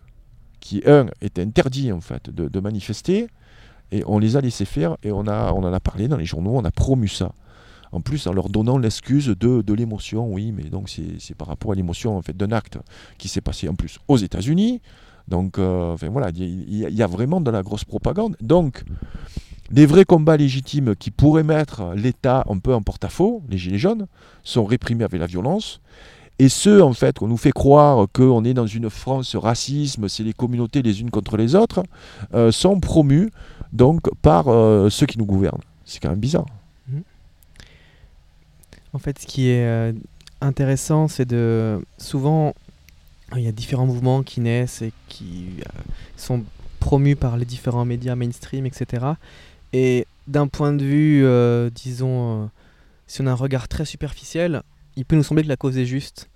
[0.59, 3.27] qui, un, étaient interdits en fait de, de manifester.
[3.91, 6.25] Et on les a laissés faire et on, a, on en a parlé dans les
[6.25, 7.33] journaux, on a promu ça
[7.91, 11.75] en plus en leur donnant l'excuse de, l'émotion, oui, mais donc c'est par rapport à
[11.75, 12.77] l'émotion en fait d'un acte
[13.17, 14.81] qui s'est passé en plus aux États-Unis.
[15.27, 18.35] Donc, euh, voilà, il y, y, a vraiment de la grosse propagande.
[18.41, 18.83] Donc,
[19.71, 24.07] les vrais combats légitimes qui pourraient mettre l'État un peu en porte-à-faux, les Gilets jaunes,
[24.43, 25.81] sont réprimés avec la violence.
[26.39, 30.23] Et ceux, en fait, qu'on nous fait croire qu'on est dans une France racisme, c'est
[30.23, 31.83] les communautés les unes contre les autres,
[32.33, 33.29] euh, sont promus
[33.73, 35.61] donc par euh, ceux qui nous gouvernent.
[35.85, 36.45] C'est quand même bizarre.
[38.93, 39.93] En fait, ce qui est euh,
[40.41, 41.79] intéressant, c'est de.
[41.97, 42.55] Souvent,
[43.35, 45.81] il y a différents mouvements qui naissent et qui euh,
[46.17, 46.43] sont
[46.79, 49.05] promus par les différents médias mainstream, etc.
[49.73, 52.49] Et d'un point de vue, euh, disons,
[53.05, 54.63] si on a un regard très superficiel,
[54.95, 56.29] il peut nous sembler que la cause est juste.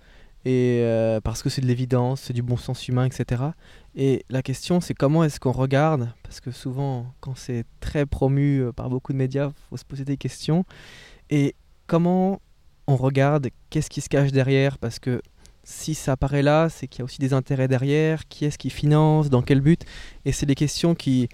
[0.45, 0.85] Et
[1.23, 3.41] parce que c'est de l'évidence, c'est du bon sens humain, etc.
[3.95, 8.65] Et la question, c'est comment est-ce qu'on regarde Parce que souvent, quand c'est très promu
[8.75, 10.65] par beaucoup de médias, il faut se poser des questions.
[11.29, 11.55] Et
[11.87, 12.41] comment
[12.87, 15.21] on regarde qu'est-ce qui se cache derrière parce que
[15.63, 18.69] si ça apparaît là, c'est qu'il y a aussi des intérêts derrière, qui est-ce qui
[18.69, 19.85] finance, dans quel but
[20.25, 21.29] Et c'est des questions qui,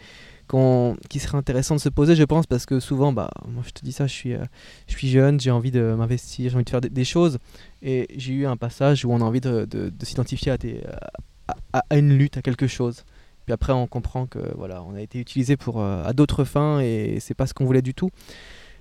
[1.10, 3.84] qui seraient intéressantes de se poser, je pense, parce que souvent, bah, moi je te
[3.84, 4.44] dis ça, je suis, euh,
[4.88, 7.40] je suis jeune, j'ai envie de m'investir, j'ai envie de faire des, choses,
[7.82, 9.68] et j'ai eu un passage où on a envie de,
[10.04, 13.06] s'identifier à, à, une lutte, à quelque chose.
[13.46, 16.80] Puis après, on comprend que voilà, on a été utilisé pour, euh, à d'autres fins,
[16.82, 18.12] et c'est pas ce qu'on voulait du tout.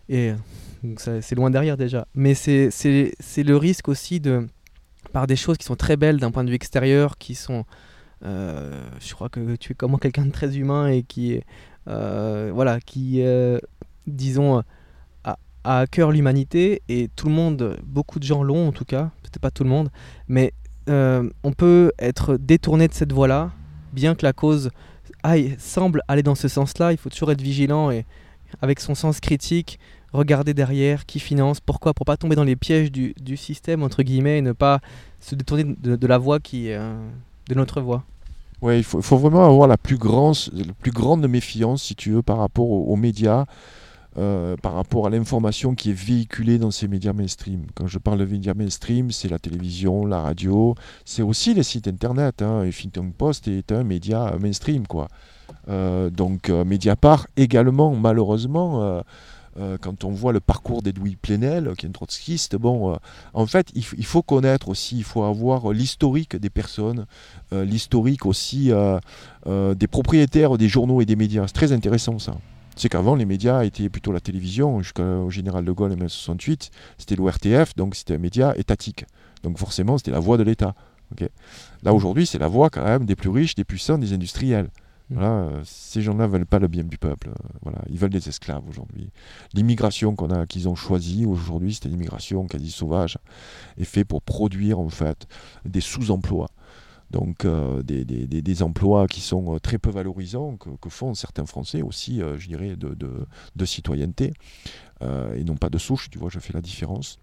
[0.08, 0.32] Et
[0.96, 2.06] c'est loin derrière déjà.
[2.14, 2.70] Mais c'est
[3.38, 4.46] le risque aussi de,
[5.12, 7.64] par des choses qui sont très belles d'un point de vue extérieur, qui sont.
[8.24, 11.40] Euh, je crois que tu es comment quelqu'un de très humain et qui
[11.86, 13.58] euh, voilà, qui, euh,
[14.06, 14.64] disons, a,
[15.24, 15.38] a,
[15.80, 19.38] à cœur l'humanité et tout le monde, beaucoup de gens l'ont en tout cas, peut-être
[19.38, 19.88] pas tout le monde,
[20.26, 20.52] mais
[20.88, 23.52] on peut être détourné de cette voie-là,
[23.92, 24.70] bien que la cause
[25.58, 26.92] semble aller dans ce sens-là.
[26.92, 28.06] Il faut toujours être vigilant et
[28.62, 29.78] avec son sens critique,
[30.12, 34.38] regarder derrière qui finance, pourquoi, pour pas tomber dans les pièges du, système, entre guillemets,
[34.38, 34.80] et ne pas
[35.20, 36.94] se détourner de, la voie qui euh,
[37.48, 38.04] de notre voie.
[38.60, 40.36] Oui, il faut, vraiment avoir la plus, grande,
[40.80, 43.44] plus grande méfiance, si tu veux, par rapport aux, médias,
[44.16, 47.66] euh, par rapport à l'information qui est véhiculée dans ces médias mainstream.
[47.74, 51.86] Quand je parle de médias mainstream, c'est la télévision, la radio, c'est aussi les sites
[51.86, 52.42] internet.
[52.42, 52.64] Hein.
[52.64, 55.06] Huffington Post est un média mainstream, quoi.
[55.68, 59.02] Euh, donc Mediapart également, malheureusement euh,
[59.80, 62.96] quand on voit le parcours d'Edoui Plenel, qui est un trotskiste, bon, euh,
[63.34, 67.06] en fait, il, faut connaître aussi, il faut avoir l'historique des personnes,
[67.52, 68.70] euh, l'historique aussi
[69.46, 71.46] des propriétaires des journaux et des médias.
[71.46, 72.36] C'est très intéressant ça.
[72.76, 77.16] C'est qu'avant, les médias étaient plutôt la télévision, jusqu'au général de Gaulle en 1968, c'était
[77.16, 79.04] l'ORTF, donc c'était un média étatique.
[79.42, 80.74] Donc forcément, c'était la voix de l'État.
[81.82, 84.68] Là, aujourd'hui, c'est la voix quand même des plus riches, des puissants, des industriels.
[85.16, 87.30] Euh, ces gens-là veulent pas le bien du peuple.
[87.30, 89.10] Euh, voilà, ils veulent des esclaves aujourd'hui.
[89.54, 93.18] L'immigration qu'on a, qu'ils ont choisie aujourd'hui, c'était l'immigration quasi sauvage,
[93.78, 95.26] est faite pour produire en fait
[95.64, 96.48] des sous-emplois.
[97.10, 101.80] Donc euh, des, des, des, emplois qui sont très peu valorisants, que, font certains Français
[101.80, 104.34] aussi, je dirais, de, de, de citoyenneté,
[105.00, 107.18] et non pas de souche, tu vois, je fais la différence.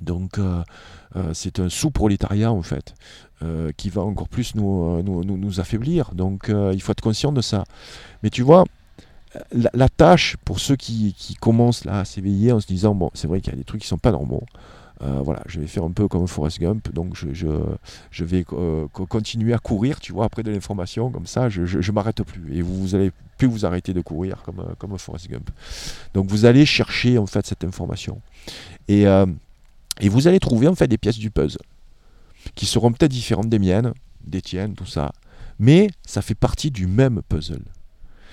[0.00, 0.62] Donc euh,
[1.16, 2.94] euh, c'est un sous-prolétariat en fait
[3.42, 6.12] euh, qui va encore plus nous, nous, nous, affaiblir.
[6.14, 7.64] Donc il faut être conscient de ça.
[8.22, 8.64] Mais tu vois,
[9.52, 13.26] la, tâche pour ceux qui, qui commencent là à s'éveiller en se disant bon, c'est
[13.26, 14.44] vrai qu'il y a des trucs qui sont pas normaux.
[15.00, 17.48] Voilà, je vais faire un peu comme Forrest Gump, donc je, je,
[18.10, 21.92] je vais co- continuer à courir, tu vois, après de l'information, comme ça, je, je
[21.92, 22.56] m'arrête plus.
[22.56, 25.50] Et vous, vous allez plus vous arrêter de courir comme, comme Forrest Gump.
[26.14, 28.22] Donc vous allez chercher en fait cette information.
[28.88, 29.06] Et,
[30.00, 31.58] et vous allez trouver en fait des pièces du puzzle
[32.54, 33.92] qui seront peut-être différentes des miennes,
[34.24, 35.12] des tiennes, tout ça.
[35.58, 37.64] Mais ça fait partie du même puzzle.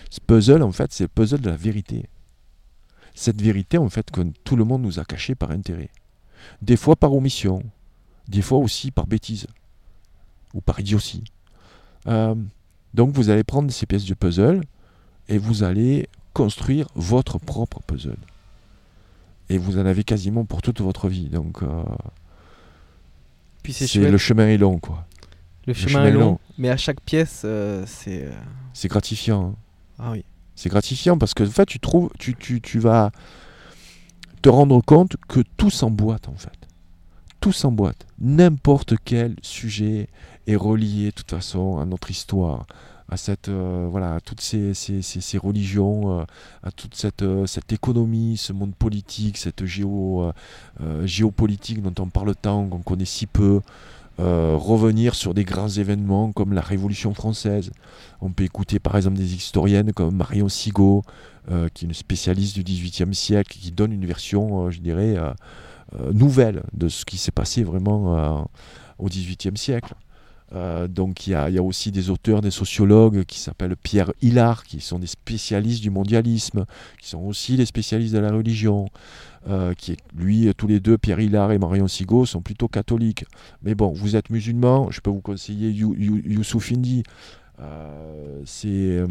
[0.10, 2.06] Ce puzzle, en fait, c'est le puzzle de la vérité.
[3.16, 5.90] Cette vérité, en fait, que tout le monde nous a cachée par intérêt.
[6.62, 7.64] Des fois par omission,
[8.28, 9.48] des fois aussi par bêtise,
[10.54, 11.24] ou par idiotie.
[12.08, 12.36] Euh,
[12.94, 14.62] donc vous allez prendre ces pièces du puzzle
[15.30, 18.18] et vous allez construire votre propre puzzle.
[19.50, 21.30] Et vous en avez quasiment pour toute votre vie.
[21.30, 21.84] Donc euh,
[23.62, 24.12] Puis c'est chouette.
[24.12, 25.06] le chemin est long, quoi.
[25.66, 26.40] Le chemin, chemin est long, long.
[26.58, 28.26] mais à chaque pièce, euh, c'est.
[28.26, 28.32] euh,
[28.74, 29.50] C'est gratifiant.
[29.52, 29.56] hein.
[30.00, 30.26] Ah oui.
[30.56, 33.12] C'est gratifiant parce que en fait, tu trouves, tu, tu, tu vas
[34.42, 36.52] te rendre compte que tout s'emboîte en fait.
[37.40, 38.06] Tout s'emboîte.
[38.20, 40.10] N'importe quel sujet
[40.48, 42.66] est relié de toute façon à notre histoire,
[43.10, 46.24] à cette euh, voilà, toutes ces, ces, ces, religions, euh,
[46.64, 50.32] à toute cette, euh, cette économie, ce monde politique, cette géo,
[51.04, 53.62] géopolitique dont on parle tant, qu'on connaît si peu.
[54.20, 57.72] Revenir sur des grands événements comme la Révolution française.
[58.22, 61.02] On peut écouter par exemple des historiennes comme Marion Sigaud,
[61.74, 65.16] qui est une spécialiste du XVIIIe siècle, qui donne une version, je dirais,
[66.14, 68.48] nouvelle de ce qui s'est passé vraiment
[69.00, 69.96] au XVIIIe siècle.
[70.54, 74.82] Euh, donc il y, a, aussi des auteurs, des sociologues qui s'appellent Pierre Hillard, qui
[74.82, 76.66] sont des spécialistes du mondialisme,
[77.02, 78.88] qui sont aussi des spécialistes de la religion.
[79.50, 83.26] euh, qui est, lui, tous les deux, Pierre Hillard et Marion Sigaud, sont plutôt catholiques.
[83.62, 86.72] Mais bon, vous êtes musulman, je peux vous conseiller You- You- Youssouf.
[87.60, 89.04] Euh, c'est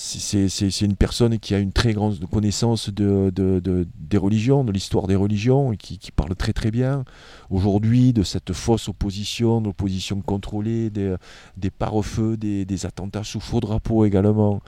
[0.00, 4.70] c'est- une personne qui a une très grande connaissance de, de- de- des religions, de
[4.70, 7.04] l'histoire des religions, et qui, parle très très bien
[7.50, 11.16] aujourd'hui de cette fausse opposition, d'opposition contrôlée, des,
[11.56, 14.60] des pare-feux, des, attentats sous faux drapeau également,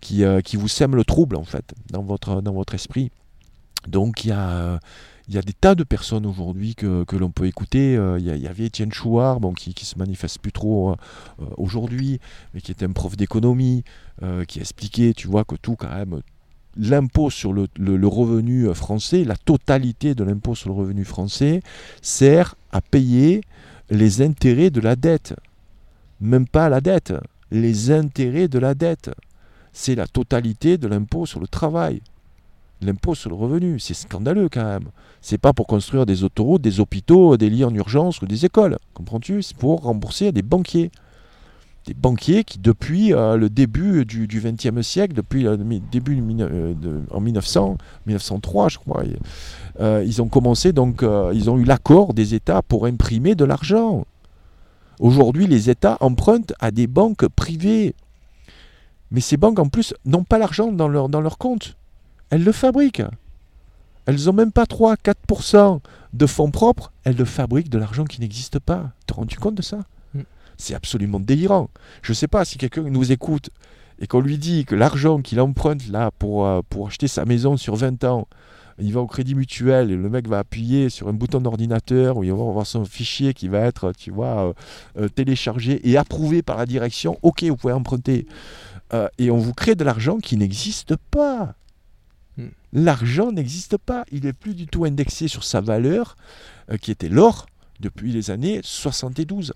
[0.00, 3.10] qui, euh, qui vous sèment le trouble en fait dans votre, dans votre esprit.
[3.86, 4.78] Donc il y a, euh,
[5.28, 7.96] il y a des tas de personnes aujourd'hui que, que l'on peut écouter.
[7.96, 10.96] Euh, Il il y avait Étienne Chouard, bon, qui, qui se manifeste plus trop euh,
[11.40, 12.18] euh, aujourd'hui,
[12.52, 13.84] mais qui était un prof d'économie,
[14.22, 16.20] euh, qui expliquait, tu vois, que tout quand même,
[16.76, 21.62] l'impôt sur le, le- revenu euh, français, la totalité de l'impôt sur le revenu français,
[22.00, 23.42] sert à payer
[23.90, 25.34] les intérêts de la dette.
[26.20, 27.12] Même pas la dette,
[27.50, 29.10] les intérêts de la dette.
[29.72, 32.00] C'est la totalité de l'impôt sur le travail.
[32.82, 34.88] L'impôt sur le revenu, c'est scandaleux quand même.
[35.20, 38.76] C'est pas pour construire des autoroutes, des hôpitaux, des lits en urgence ou des écoles.
[38.92, 39.42] Comprends-tu?
[39.42, 40.90] C'est pour rembourser des banquiers.
[41.86, 46.74] Des banquiers qui, depuis euh, le début du XXe siècle, depuis le début euh,
[47.10, 47.76] en 1900,
[48.06, 49.02] 1903, je crois,
[49.80, 54.04] euh, ils ont commencé donc, ils ont eu l'accord des États pour imprimer de l'argent.
[54.98, 57.94] Aujourd'hui, les États empruntent à des banques privées.
[59.10, 61.76] Mais ces banques, en plus, n'ont pas l'argent dans leur, dans leur compte.
[62.32, 63.02] Elles le fabriquent.
[64.06, 65.80] Elles n'ont même pas 3-4%
[66.14, 66.90] de fonds propres.
[67.04, 68.92] Elles le fabriquent de l'argent qui n'existe pas.
[69.06, 69.80] Te rends-tu compte de ça?
[70.14, 70.22] Mm.
[70.56, 71.68] C'est absolument délirant.
[72.00, 73.50] Je ne sais pas si quelqu'un nous écoute
[73.98, 77.58] et qu'on lui dit que l'argent qu'il emprunte là pour, euh, pour acheter sa maison
[77.58, 78.26] sur 20 ans,
[78.78, 82.24] il va au crédit mutuel et le mec va appuyer sur un bouton d'ordinateur où
[82.24, 84.52] il va avoir son fichier qui va être, tu vois, euh,
[85.02, 87.18] euh, téléchargé et approuvé par la direction.
[87.20, 88.26] Ok, vous pouvez emprunter.
[88.94, 91.54] Euh, et on vous crée de l'argent qui n'existe pas.
[92.72, 94.04] L'argent n'existe pas.
[94.10, 96.16] Il n'est plus du tout indexé sur sa valeur,
[96.70, 97.46] euh, qui était l'or,
[97.80, 99.52] depuis les années 72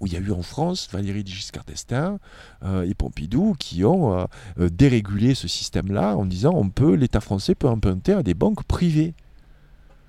[0.00, 2.18] où il y a eu en France Valéry Giscard d'Estaing
[2.64, 7.54] euh, et Pompidou qui ont euh, dérégulé ce système-là en disant on peut l'État français
[7.54, 9.14] peut emprunter à des banques privées.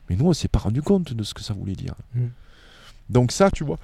[0.09, 1.93] Mais nous on s'est pas rendu compte de ce que ça voulait dire.
[2.15, 2.25] Mm.
[3.09, 3.77] Donc ça tu vois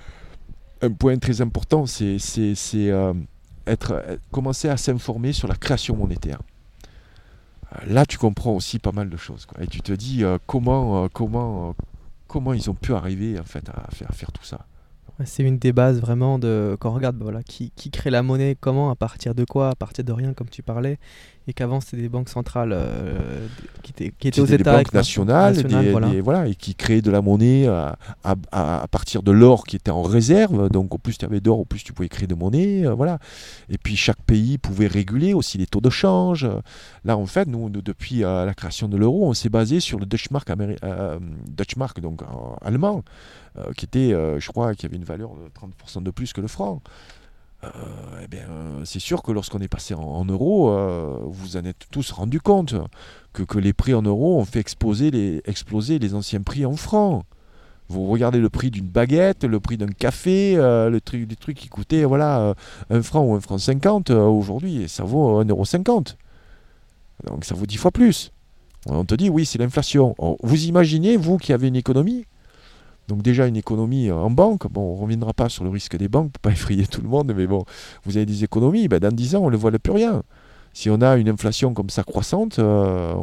[0.81, 2.17] un point très important c'est
[3.67, 6.41] être euh, commencer à s'informer sur la création monétaire.
[7.87, 11.07] Là tu comprends aussi pas mal de choses et tu te dis euh, comment euh,
[11.11, 11.73] comment euh,
[12.27, 14.65] comment ils ont pu arriver en fait à faire, faire tout ça.
[15.25, 18.23] C'est une des bases vraiment de quand on regarde bah, voilà, qui, qui crée la
[18.23, 20.97] monnaie, comment, à partir de quoi, à partir de rien, comme tu parlais,
[21.51, 23.45] et qu'avant c'était des banques centrales euh,
[23.83, 24.77] qui étaient, qui étaient aux C'était des États.
[24.77, 26.09] banques nationales, nationales, des- voilà.
[26.09, 29.91] des- voilà, et qui créaient de la monnaie à, à- partir de l'or qui était
[29.91, 30.69] en réserve.
[30.69, 32.85] Donc au plus tu avais d'or, au plus tu pouvais créer de monnaie.
[32.85, 33.19] euh, voilà.
[33.69, 36.47] Et puis chaque pays pouvait réguler aussi les taux de change.
[37.03, 39.99] Là, en fait, nous, nous, depuis euh, la création de l'euro, on s'est basé sur
[39.99, 42.25] le améri- euh, Deutschmark donc euh,
[42.61, 43.03] allemand,
[43.57, 46.39] euh, qui était, euh, je crois, qui avait une valeur de 30% de plus que
[46.41, 46.81] le franc.
[47.63, 48.47] Eh bien,
[48.85, 50.71] c'est sûr que lorsqu'on est passé en, euros,
[51.27, 52.75] vous en êtes tous rendu compte
[53.33, 57.23] que, les prix en euros ont fait exploser les, exploser les anciens prix en francs.
[57.87, 61.69] Vous regardez le prix d'une baguette, le prix d'un café, le truc, des trucs qui
[61.69, 62.55] coûtaient voilà,
[62.89, 66.15] un franc ou un franc 50 aujourd'hui, ça vaut 1,50€.
[67.27, 68.31] Donc ça vaut 10 fois plus.
[68.87, 70.15] On te dit, oui, c'est l'inflation.
[70.41, 72.25] Vous imaginez, vous qui avez une économie,
[73.07, 76.07] donc déjà une économie en banque, bon, on ne reviendra pas sur le risque des
[76.07, 77.65] banques pour pas effrayer tout le monde, mais bon,
[78.05, 80.23] vous avez des économies, ben dans 10 ans, on ne voit plus rien.
[80.73, 83.13] Si on a une inflation comme ça croissante, euh,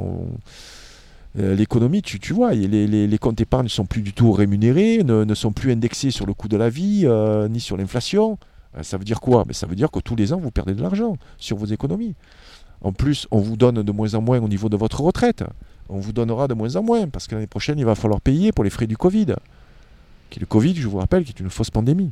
[1.39, 5.53] euh, l'économie, tu, vois, les, comptes épargne ne sont plus du tout rémunérés, ne, sont
[5.53, 8.39] plus indexés sur le coût de la vie, euh, ni sur l'inflation.
[8.83, 9.45] ça veut dire quoi?
[9.45, 12.15] Ben, Ça veut dire que tous les ans, vous perdez de l'argent sur vos économies.
[12.83, 15.43] En plus, on vous donne de moins en moins au niveau de votre retraite.
[15.89, 18.53] On vous donnera de moins en moins, parce que l'année prochaine, il va falloir payer
[18.53, 19.35] pour les frais du Covid.
[20.31, 22.11] Qui le Covid, je vous rappelle, qui est une fausse pandémie.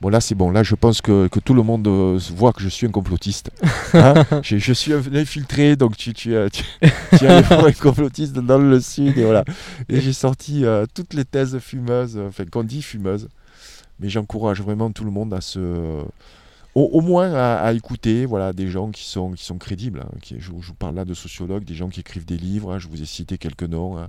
[0.00, 0.50] Bon, là, c'est bon.
[0.50, 3.50] Là, je pense que, tout le monde euh, voit que je suis un complotiste.
[3.94, 6.62] Hein je, suis infiltré, donc tu, tu, tu,
[7.18, 7.42] tu un
[7.80, 9.16] complotiste dans le Sud.
[9.16, 9.44] Et voilà.
[9.88, 13.28] Et j'ai sorti euh, toutes les thèses fumeuses, enfin, qu'on dit fumeuses.
[13.98, 16.04] Mais j'encourage vraiment tout le monde à se
[16.78, 20.00] au, moins à, écouter voilà, des gens qui sont, qui sont crédibles.
[20.00, 22.88] Hein, je, vous parle là de sociologues, des gens qui écrivent des livres, hein, je
[22.88, 23.98] vous ai cité quelques noms.
[23.98, 24.08] Hein.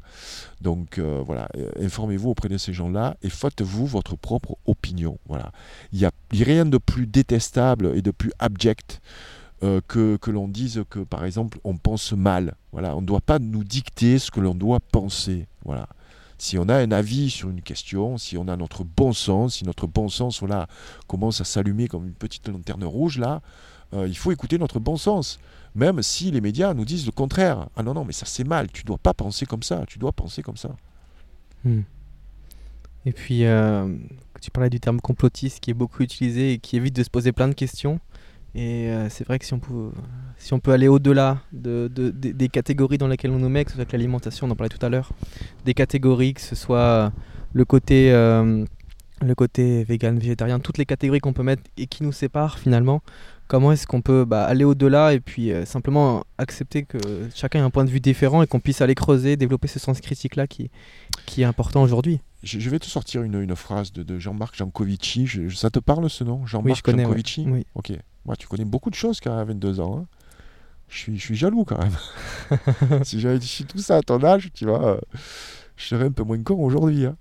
[0.62, 5.18] Donc euh, voilà, euh, informez-vous auprès de ces gens-là et faites-vous votre propre opinion.
[5.28, 5.52] Voilà.
[5.92, 9.02] Il n'y a, rien de plus détestable et de plus abject
[9.64, 12.56] euh, que, que l'on dise que, par exemple, on pense mal.
[12.72, 15.48] Voilà, on ne doit pas nous dicter ce que l'on doit penser.
[15.66, 15.88] Voilà
[16.40, 19.66] si on a un avis sur une question, si on a notre bon sens, si
[19.66, 20.42] notre bon sens
[21.08, 23.42] commence à s'allumer comme une petite lanterne rouge, là,
[23.94, 25.40] euh, il faut écouter notre bon sens.
[25.76, 27.68] Même si les médias nous disent le contraire.
[27.76, 30.12] Ah non, non, mais ça c'est mal, tu dois pas penser comme ça, tu dois
[30.12, 30.76] penser comme ça.
[31.64, 31.82] Hmm.
[33.06, 33.98] Et puis, euh,
[34.42, 37.32] tu parlais du terme complotiste qui est beaucoup utilisé et qui évite de se poser
[37.32, 38.00] plein de questions.
[38.56, 39.92] Et euh, c'est vrai que si on peut,
[40.38, 43.78] si on peut aller au-delà de, des catégories dans lesquelles on nous met, que ce
[43.78, 45.12] soit l'alimentation, on en parlait tout à l'heure,
[45.66, 47.12] des catégories, que ce soit
[47.54, 48.66] le côté, euh,
[49.22, 53.02] le côté vegan, végétarien, toutes les catégories qu'on peut mettre et qui nous séparent finalement,
[53.48, 56.98] comment est-ce qu'on peut bah, aller au-delà et puis euh, simplement accepter que
[57.36, 60.02] chacun ait un point de vue différent et qu'on puisse aller creuser, développer ce sens
[60.02, 60.72] critique-là qui,
[61.26, 62.22] qui est important aujourd'hui?
[62.42, 65.28] Je, vais te sortir une, une phrase de, de Jean-Marc Jancovici.
[65.54, 67.46] ça te parle ce nom Jean-Marc oui, Jancovici?
[67.46, 67.66] Oui.
[67.76, 67.92] Ok.
[68.26, 70.00] Moi, tu connais beaucoup de choses quand même à 22 ans.
[70.00, 70.06] Hein.
[70.90, 73.04] Je, suis, je suis jaloux quand même.
[73.04, 75.00] si j'avais dit tout ça à ton âge, tu vois, euh,
[75.76, 77.06] je serais un peu moins con aujourd'hui.
[77.06, 77.16] Hein.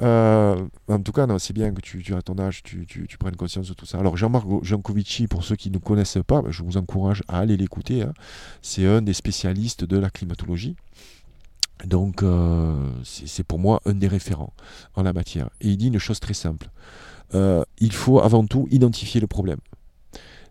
[0.00, 3.18] Euh, en tout cas, c'est bien que tu, tu, à ton âge, tu, tu, tu,
[3.18, 3.98] prennes conscience de tout ça.
[3.98, 7.56] Alors, Jean-Marc Jancovici, pour ceux qui ne connaissent pas, ben, je vous encourage à aller
[7.56, 8.02] l'écouter.
[8.02, 8.14] Hein.
[8.62, 10.76] C'est un des spécialistes de la climatologie.
[11.84, 14.54] Donc, euh, c'est pour moi un des référents
[14.94, 15.50] en la matière.
[15.60, 16.70] Et il dit une chose très simple.
[17.34, 19.58] il faut avant tout identifier le problème.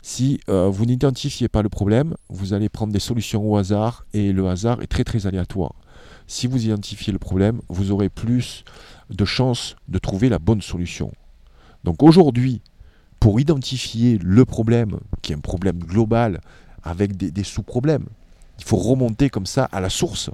[0.01, 4.31] Si euh, vous n'identifiez pas le problème, vous allez prendre des solutions au hasard et
[4.31, 5.75] le hasard est très très aléatoire.
[6.27, 8.63] Si vous identifiez le problème, vous aurez plus
[9.09, 11.11] de chances de trouver la bonne solution.
[11.83, 12.61] Donc aujourd'hui,
[13.19, 16.41] pour identifier le problème, qui est un problème global
[16.83, 18.05] avec des, sous-problèmes,
[18.57, 20.31] il faut remonter comme ça à la source.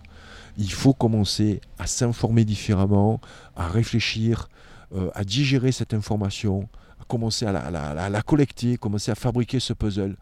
[0.58, 3.20] Il faut commencer à s'informer différemment,
[3.56, 4.50] à réfléchir,
[4.96, 6.70] euh, à digérer cette information,
[7.08, 7.52] commencer à
[8.10, 10.16] la, collecter, commencer à fabriquer ce puzzle.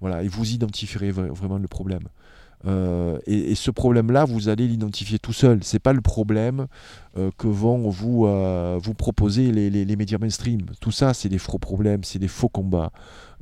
[0.00, 2.08] Voilà, et vous identifierez vraiment le problème.
[2.66, 5.62] Euh, et, ce problème-là, vous allez l'identifier tout seul.
[5.62, 6.66] C'est pas le problème
[7.16, 10.66] euh, que vont vous, euh, proposer les, médias mainstream.
[10.80, 12.90] Tout ça, c'est des faux problèmes, c'est des faux combats.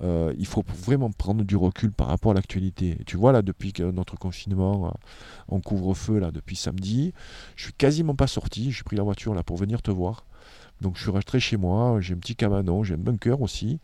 [0.02, 2.98] il faut vraiment prendre du recul par rapport à l'actualité.
[3.06, 4.94] Tu vois, là, depuis notre confinement
[5.48, 7.12] en couvre-feu, là, depuis samedi,
[7.56, 8.70] je suis quasiment pas sorti.
[8.72, 10.25] J'ai pris la voiture là pour venir te voir.
[10.80, 13.80] Donc je suis resté chez moi, j'ai un petit cabanon, j'ai un bunker aussi.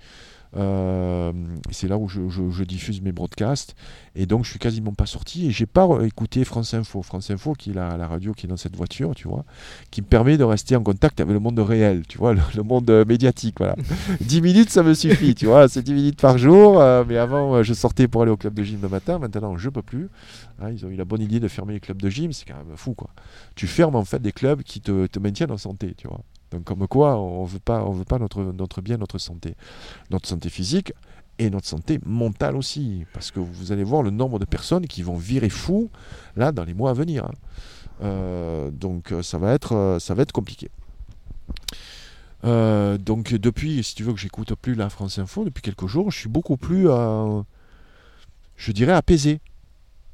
[0.54, 1.32] Euh,
[1.70, 3.74] c'est là où je, diffuse mes broadcasts.
[4.14, 7.02] Et donc je suis quasiment pas sorti et j'ai pas écouté France Info.
[7.02, 9.44] France Info qui est la, la, radio qui est dans cette voiture, tu vois,
[9.90, 12.90] qui me permet de rester en contact avec le monde réel, tu vois, le, monde
[13.08, 13.56] médiatique.
[13.58, 13.76] Voilà.
[14.20, 16.80] 10 minutes ça me suffit, tu vois, c'est 10 minutes par jour.
[16.80, 19.56] Euh, mais avant euh, je sortais pour aller au club de gym le matin, maintenant
[19.56, 20.08] je peux plus.
[20.60, 22.56] Hein, ils ont eu la bonne idée de fermer les clubs de gym, c'est quand
[22.56, 23.10] même fou quoi.
[23.54, 26.20] Tu fermes en fait des clubs qui te, te maintiennent en santé, tu vois.
[26.52, 29.54] Donc comme quoi, on ne veut pas, on veut pas notre, bien, notre santé.
[30.10, 30.92] Notre santé physique
[31.38, 33.04] et notre santé mentale aussi.
[33.12, 35.90] Parce que vous allez voir le nombre de personnes qui vont virer fou
[36.36, 37.24] là dans les mois à venir.
[37.24, 37.32] Hein.
[38.02, 40.70] Euh, donc ça va être, euh, ça va être compliqué.
[42.44, 46.10] Euh, donc depuis, si tu veux que j'écoute plus la France Info, depuis quelques jours,
[46.10, 46.86] je suis beaucoup plus,
[48.56, 49.40] je dirais, apaisé.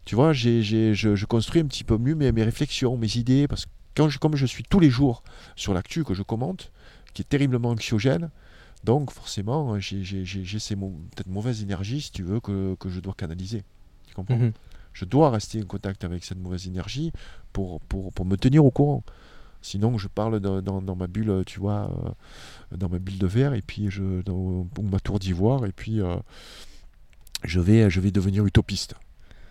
[0.04, 3.70] Tu vois, je, construis un petit peu mieux mes, mes réflexions, mes idées, parce que
[4.20, 5.22] comme je suis tous les jours
[5.56, 6.70] sur l'actu que je commente,
[7.14, 8.30] qui est terriblement anxiogène,
[8.84, 12.76] Donc forcément, j'ai j'ai- j'ai- j'ai ces mau- peut-être mauvaises énergies, si tu veux, que,
[12.76, 13.64] que je dois canaliser.
[14.06, 14.36] Tu comprends?
[14.38, 14.52] Mhm.
[14.92, 17.10] Je dois rester en contact avec cette mauvaise énergie
[17.52, 19.02] pour, pour, pour me tenir au courant.
[19.62, 21.90] Sinon, je parle dans, dans- dans ma bulle, tu vois,
[22.72, 25.72] euh, dans ma bulle de verre, et puis je, dans ou ma tour d'ivoire, et
[25.72, 26.16] puis euh,
[27.44, 28.94] je, vais, je vais devenir utopiste.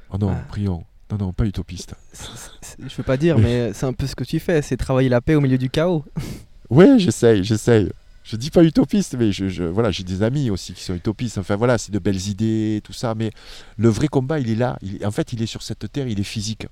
[0.10, 0.46] Oh non, Ah.
[0.48, 0.86] prions.
[1.12, 1.94] Non, non, pas utopiste.
[2.80, 5.22] Je veux pas dire, mais c'est un peu ce que tu fais, c'est travailler la
[5.22, 6.04] paix au milieu du chaos.
[6.70, 7.90] Ouais, j'essaye, j'essaye.
[8.26, 11.38] Je dis pas utopiste, mais je, je- voilà, j'ai des amis aussi qui sont utopistes.
[11.38, 13.16] Enfin voilà, c'est de belles idées, tout ça.
[13.16, 13.32] Mais
[13.78, 14.78] le vrai combat, il est là.
[14.82, 16.68] Il- en fait, il est sur cette terre, il est physique.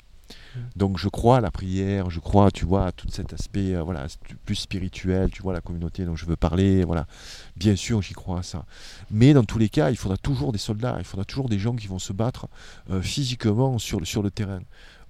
[0.75, 3.83] Donc je crois à la prière, je crois, tu vois, à tout cet aspect, euh,
[3.83, 4.07] voilà,
[4.45, 7.07] plus spirituel, tu vois, la communauté dont je veux parler, voilà.
[7.55, 8.65] Bien sûr, j'y crois à ça.
[9.11, 11.75] Mais dans tous les cas, il faudra toujours des soldats, il faudra toujours des gens
[11.75, 12.47] qui vont se battre
[12.89, 14.59] euh, physiquement sur le, terrain.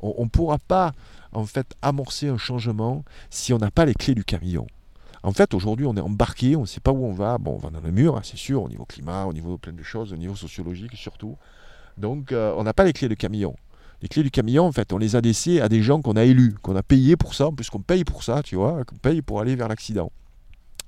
[0.01, 0.93] On ne pourra pas,
[1.31, 4.67] en fait, amorcer un changement si on n'a pas les clés du camion.
[5.23, 7.39] En fait, aujourd'hui, on est embarqué, on ne sait pas où on va.
[7.39, 9.59] Bon, on va dans le mur, hein, c'est sûr, au niveau climat, au niveau de
[9.59, 11.35] plein de choses, au niveau sociologique surtout.
[11.97, 13.55] Donc, euh, on n'a pas les clés du camion.
[14.01, 16.23] Les clés du camion, en fait, on les a laissées à des gens qu'on a
[16.23, 18.97] élus, qu'on a payés pour ça, en plus qu'on paye pour ça, tu vois, qu'on
[18.97, 20.11] paye pour aller vers l'accident.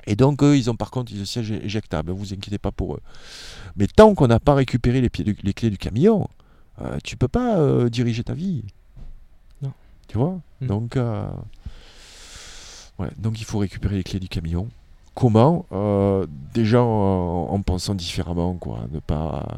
[0.05, 3.01] Et donc, eux, ils ont par contre le siège éjectable, vous inquiétez pas pour eux.
[3.75, 6.27] Mais tant qu'on n'a pas récupéré les, pieds du- les clés du camion,
[6.81, 8.63] euh, tu peux pas euh, diriger ta vie.
[9.61, 9.73] Non.
[10.07, 10.39] Tu vois?
[10.61, 10.67] Mm.
[10.67, 11.27] Donc, euh,
[12.99, 14.67] ouais, donc, il faut récupérer les clés du camion.
[15.15, 15.65] Comment?
[15.71, 18.85] Euh, Déjà en, en pensant différemment, quoi.
[18.91, 19.55] Ne pas, euh,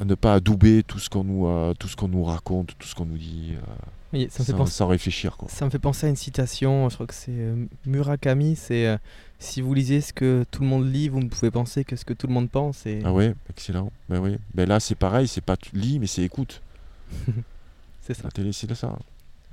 [0.00, 2.86] à ne pas adouber tout ce qu'on nous, euh, tout ce qu'on nous raconte, tout
[2.86, 3.74] ce qu'on nous dit, euh,
[4.12, 5.48] Oui, ça, me fait sans, penser, sans réfléchir, quoi.
[5.48, 8.96] ça me fait penser à une citation, je crois que c'est euh, Murakami, c'est euh,
[9.38, 12.04] si vous lisez ce que tout le monde lit, vous ne pouvez penser que ce
[12.04, 12.86] que tout le monde pense.
[12.86, 13.00] Et...
[13.04, 13.90] Ah ouais, excellent.
[14.08, 14.36] Ben oui.
[14.54, 16.62] Ben là, c'est pareil, c'est pas lis, mais c'est écoute.
[18.00, 18.98] C'est ça, La télé, c'est ça.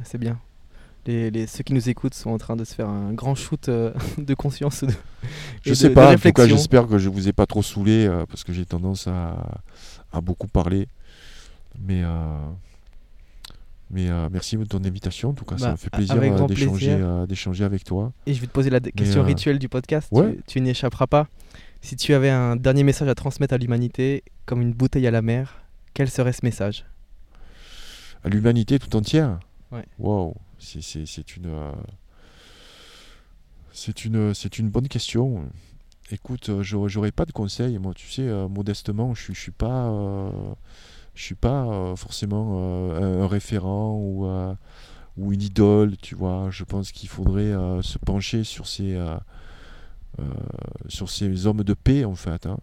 [0.05, 0.39] c'est bien.
[1.07, 3.69] Les, les- ceux qui nous écoutent sont en train de se faire un grand shoot
[3.69, 4.83] euh, de conscience.
[4.83, 4.91] de-
[5.63, 7.61] Je de- sais de pas, en tout cas, j'espère que je vous ai pas trop
[7.61, 9.61] saoulé, euh, parce que j'ai tendance à,
[10.11, 10.87] à beaucoup parler.
[11.79, 12.37] Mais, euh,
[13.91, 15.29] mais merci de ton invitation.
[15.29, 16.47] En tout cas, ça Bah, me fait plaisir
[17.27, 18.11] d'échanger avec toi.
[18.25, 20.07] Et je vais te poser la question rituelle du podcast.
[20.11, 20.35] ouais.
[20.47, 21.27] Tu, tu n'y échapperas pas.
[21.81, 25.21] Si tu avais un dernier message à transmettre à l'humanité, comme une bouteille à la
[25.21, 25.61] mer,
[25.93, 26.83] quel serait ce message?
[28.23, 29.37] À l'humanité tout entière?
[29.71, 29.85] Ouais.
[29.99, 30.35] Wow,
[31.45, 31.71] euh,
[33.73, 35.45] c'est une, bonne question.
[36.11, 37.77] Écoute, euh, j'aurais pas de conseils.
[37.77, 39.91] Moi, tu sais, euh, modestement, je je suis pas,
[41.13, 44.25] je suis pas forcément un, référent ou,
[45.31, 45.97] une idole.
[45.97, 48.95] Tu vois, je pense qu'il faudrait se pencher sur ces,
[51.45, 52.45] hommes de paix, en fait.
[52.45, 52.57] hein.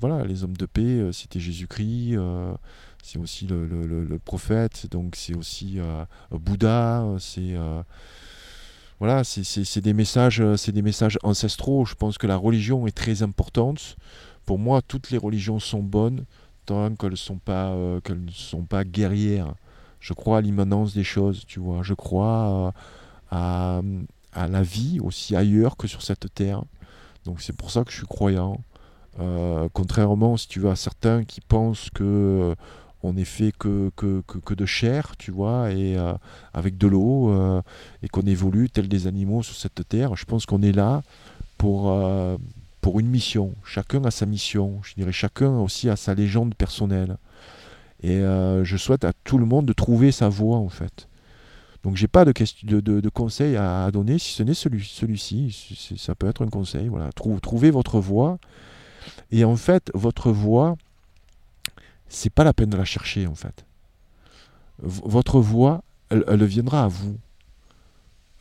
[0.00, 2.16] Voilà, les hommes de paix, c'était Jésus-Christ.
[3.04, 7.82] C'est aussi le, le- prophète, donc c'est aussi euh, Bouddha, c'est euh,
[9.00, 11.84] voilà, c'est- des messages, euh, c'est des messages ancestraux.
[11.84, 13.96] Je pense que la religion est très importante.
[14.46, 16.24] Pour moi, toutes les religions sont bonnes
[16.66, 19.54] tant qu'elles sont pas euh, qu'elles ne sont pas guerrières.
[20.00, 21.82] Je crois à l'immanence des choses, tu vois.
[21.82, 22.72] Je crois
[23.32, 23.82] euh, à,
[24.32, 26.62] à la vie aussi ailleurs que sur cette terre.
[27.24, 28.60] Donc c'est pour ça que je suis croyant.
[29.20, 32.54] Euh, contrairement, si tu veux, à certains qui pensent que euh,
[33.04, 36.14] on n'est fait que, que, que, de chair, tu vois, et euh,
[36.52, 37.62] avec de l'eau, euh,
[38.02, 40.16] et qu'on évolue tel des animaux sur cette terre.
[40.16, 41.02] Je pense qu'on est là
[41.58, 42.36] pour, euh,
[42.80, 43.52] pour une mission.
[43.64, 44.80] Chacun a sa mission.
[44.82, 47.16] Je dirais chacun aussi a sa légende personnelle.
[48.02, 51.08] Et je souhaite à tout le monde de trouver sa voie, en fait.
[51.84, 52.32] Donc j'ai pas de,
[52.64, 55.96] de, de, conseil à, donner, si ce n'est celui, celui-ci.
[55.96, 56.88] Ça peut être un conseil.
[56.88, 57.12] Voilà.
[57.12, 58.38] Trou- trouvez votre voie.
[59.30, 60.76] Et en fait, votre voix,
[62.08, 63.64] c'est pas la peine de la chercher en fait.
[64.78, 67.16] Votre voix, elle, viendra à vous.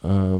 [0.06, 0.40] Euh,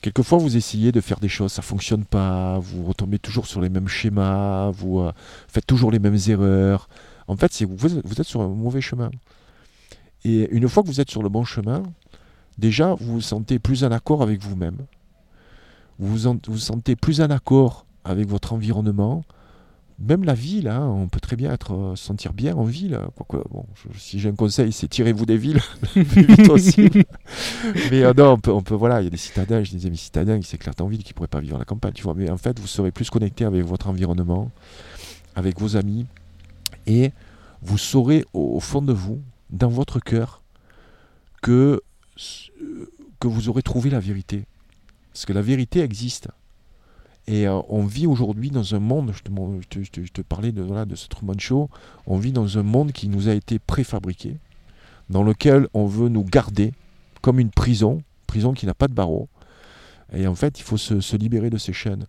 [0.00, 3.68] quelquefois, vous essayez de faire des choses, ça fonctionne pas, vous retombez toujours sur les
[3.68, 5.12] mêmes schémas, vous euh,
[5.48, 6.88] faites toujours les mêmes erreurs.
[7.26, 9.10] En fait, vous, vous êtes sur un mauvais chemin.
[10.24, 11.82] Et une fois que vous êtes sur le bon chemin,
[12.58, 14.76] déjà, vous vous sentez plus en accord avec vous-même.
[15.98, 19.24] Vous vous, en- vous sentez plus en accord avec votre environnement,
[19.98, 22.98] même la ville, hein, on peut très bien être, euh, se sentir bien en ville.
[23.14, 25.60] Quoique, bon, je- si j'ai un conseil, c'est tirez-vous des villes
[25.94, 27.04] le plus vite possible.
[27.90, 29.86] Mais euh, non, on peut, on peut- voilà, il y a des citadins, j'ai des
[29.86, 32.02] amis citadins qui s'éclatent en ville, qui ne pourraient pas vivre à la campagne, tu
[32.02, 32.14] vois.
[32.14, 34.50] Mais en fait, vous serez plus connecté avec votre environnement,
[35.36, 36.06] avec vos amis,
[36.86, 37.12] et
[37.62, 39.20] vous saurez au, au fond de vous,
[39.50, 40.42] dans votre cœur,
[41.42, 41.80] que,
[42.62, 42.90] euh,
[43.20, 44.44] que vous aurez trouvé la vérité.
[45.12, 46.28] Parce que la vérité existe.
[47.26, 50.94] Et euh, on vit aujourd'hui dans un monde, je te, te- parlais de, voilà, de
[50.94, 51.70] ce Truman Show,
[52.06, 54.36] on vit dans un monde qui nous a été préfabriqué,
[55.08, 56.72] dans lequel on veut nous garder
[57.22, 59.28] comme une prison, prison qui n'a pas de barreaux.
[60.12, 62.04] Et en fait, il faut se, libérer de ces chaînes.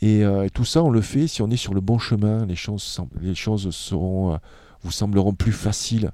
[0.00, 2.46] Et, euh, et tout ça, on le fait si on est sur le bon chemin.
[2.46, 3.34] Les choses, les
[3.72, 4.36] seront, euh,
[4.82, 6.10] vous sembleront plus faciles.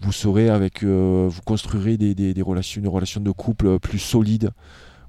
[0.00, 4.50] Vous serez avec, vous construirez des, des- relations, de couple plus solide.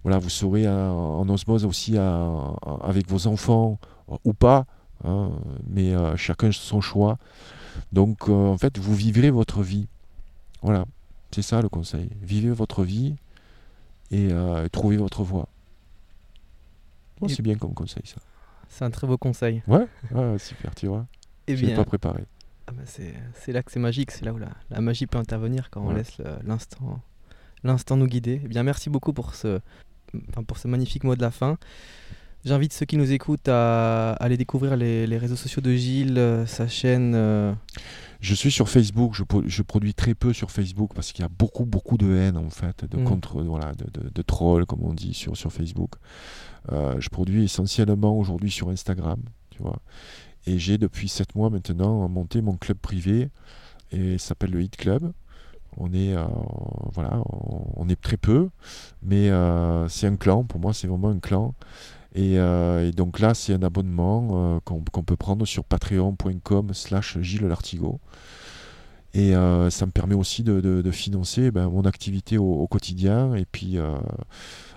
[0.04, 3.80] Voilà, vous serez euh, en osmose aussi à- avec vos enfants
[4.10, 4.66] euh, ou pas,
[5.04, 5.32] hein,
[5.68, 7.18] mais euh, chacun son choix.
[7.92, 9.88] Donc, euh, en fait, vous vivrez votre vie.
[10.62, 10.86] Voilà,
[11.32, 12.10] c'est ça le conseil.
[12.22, 13.16] Vivez votre vie
[14.12, 15.48] et euh, trouvez votre voie.
[17.22, 18.22] Oh, Et- c'est bien comme conseil, ça.
[18.70, 19.64] C'est un très beau conseil.
[19.68, 21.06] Ouais, ouais, super, tu vois.
[21.48, 22.26] Eh Je bien, pas préparé.
[22.68, 25.72] ah bah c'est là que c'est magique, c'est là où la, la magie peut intervenir
[25.72, 27.02] quand on laisse l'instant
[27.64, 28.40] l'instant nous guider.
[28.46, 29.60] Eh bien, merci beaucoup pour ce,
[30.30, 31.58] enfin, pour ce magnifique mot de la fin.
[32.46, 36.46] J'invite ceux qui nous écoutent à aller découvrir les, les réseaux sociaux de Gilles, euh,
[36.46, 37.12] sa chaîne.
[37.14, 37.54] euh,
[38.22, 41.26] Je suis sur Facebook, je, pro- je produis très peu sur Facebook parce qu'il y
[41.26, 43.04] a beaucoup, beaucoup de haine en fait, de Mm.
[43.04, 45.92] contre, voilà, de, de, de trolls comme on dit sur, sur Facebook.
[46.72, 49.80] Euh, je produis essentiellement aujourd'hui sur Instagram, tu vois.
[50.48, 53.30] Et j'ai depuis 7 mois maintenant monté mon club privé
[53.92, 55.12] et s'appelle le Hit Club.
[55.78, 56.26] On est, euh,
[57.78, 58.50] on, est très peu,
[59.04, 60.44] mais euh, c'est un clan.
[60.44, 61.54] Pour moi, c'est vraiment un clan.
[62.16, 68.00] Et, euh, donc là, c'est un abonnement qu'on peut prendre sur patreon.com slash Gilles Lartigot.
[69.14, 73.78] Et ça me permet aussi de, financer ben, mon activité au, quotidien et puis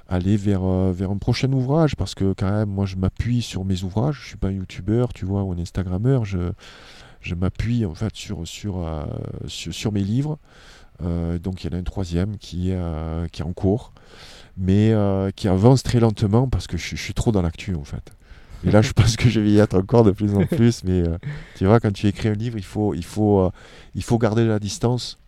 [0.08, 4.20] aller vers, un prochain ouvrage parce que quand même, moi, je m'appuie sur mes ouvrages.
[4.22, 6.24] Je suis pas un youtubeur, tu vois, ou un instagrammeur.
[6.24, 10.38] Je, m'appuie en fait sur mes livres.
[11.02, 13.92] Euh, donc il y en a un troisième qui est, euh, qui est en cours,
[14.56, 18.12] mais euh, qui avance très lentement parce que je, suis- trop dans l'actu en fait.
[18.64, 20.84] Et là, je pense que je vais y être encore de plus en plus.
[20.84, 21.02] Mais
[21.56, 23.50] tu vois, quand tu écris un livre, il faut, il faut,
[23.96, 25.18] il faut garder la distance.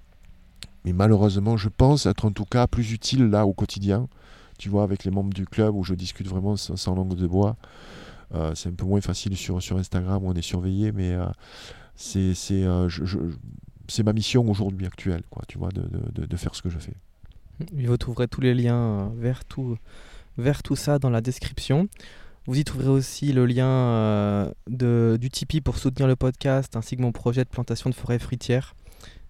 [0.84, 4.06] Mais malheureusement, je pense être en tout cas plus utile là au quotidien.
[4.58, 7.56] Tu vois, avec les membres du club où je discute vraiment sans, langue de bois.
[8.54, 11.16] C'est un peu moins facile sur, sur Instagram où on est surveillé, mais
[11.96, 13.18] c'est je- je-
[13.88, 15.82] c'est ma mission aujourd'hui actuelle, quoi, tu vois, de,
[16.26, 16.94] de- faire ce que je fais.
[17.72, 19.76] Vous trouverez tous les liens euh, vers tout,
[20.38, 21.88] vers tout ça dans la description.
[22.46, 26.96] Vous y trouverez aussi le lien euh, de, du Tipeee pour soutenir le podcast ainsi
[26.96, 28.74] que mon projet de plantation de forêt fruitière.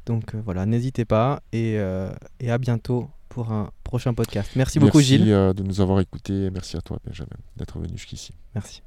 [0.07, 4.50] Donc euh, voilà, n'hésitez pas et, euh, et à bientôt pour un prochain podcast.
[4.57, 5.32] Merci beaucoup Merci Gilles.
[5.32, 8.32] euh, de nous avoir écoutés et merci à toi, Benjamin, d'être venu jusqu'ici.
[8.55, 8.82] Merci.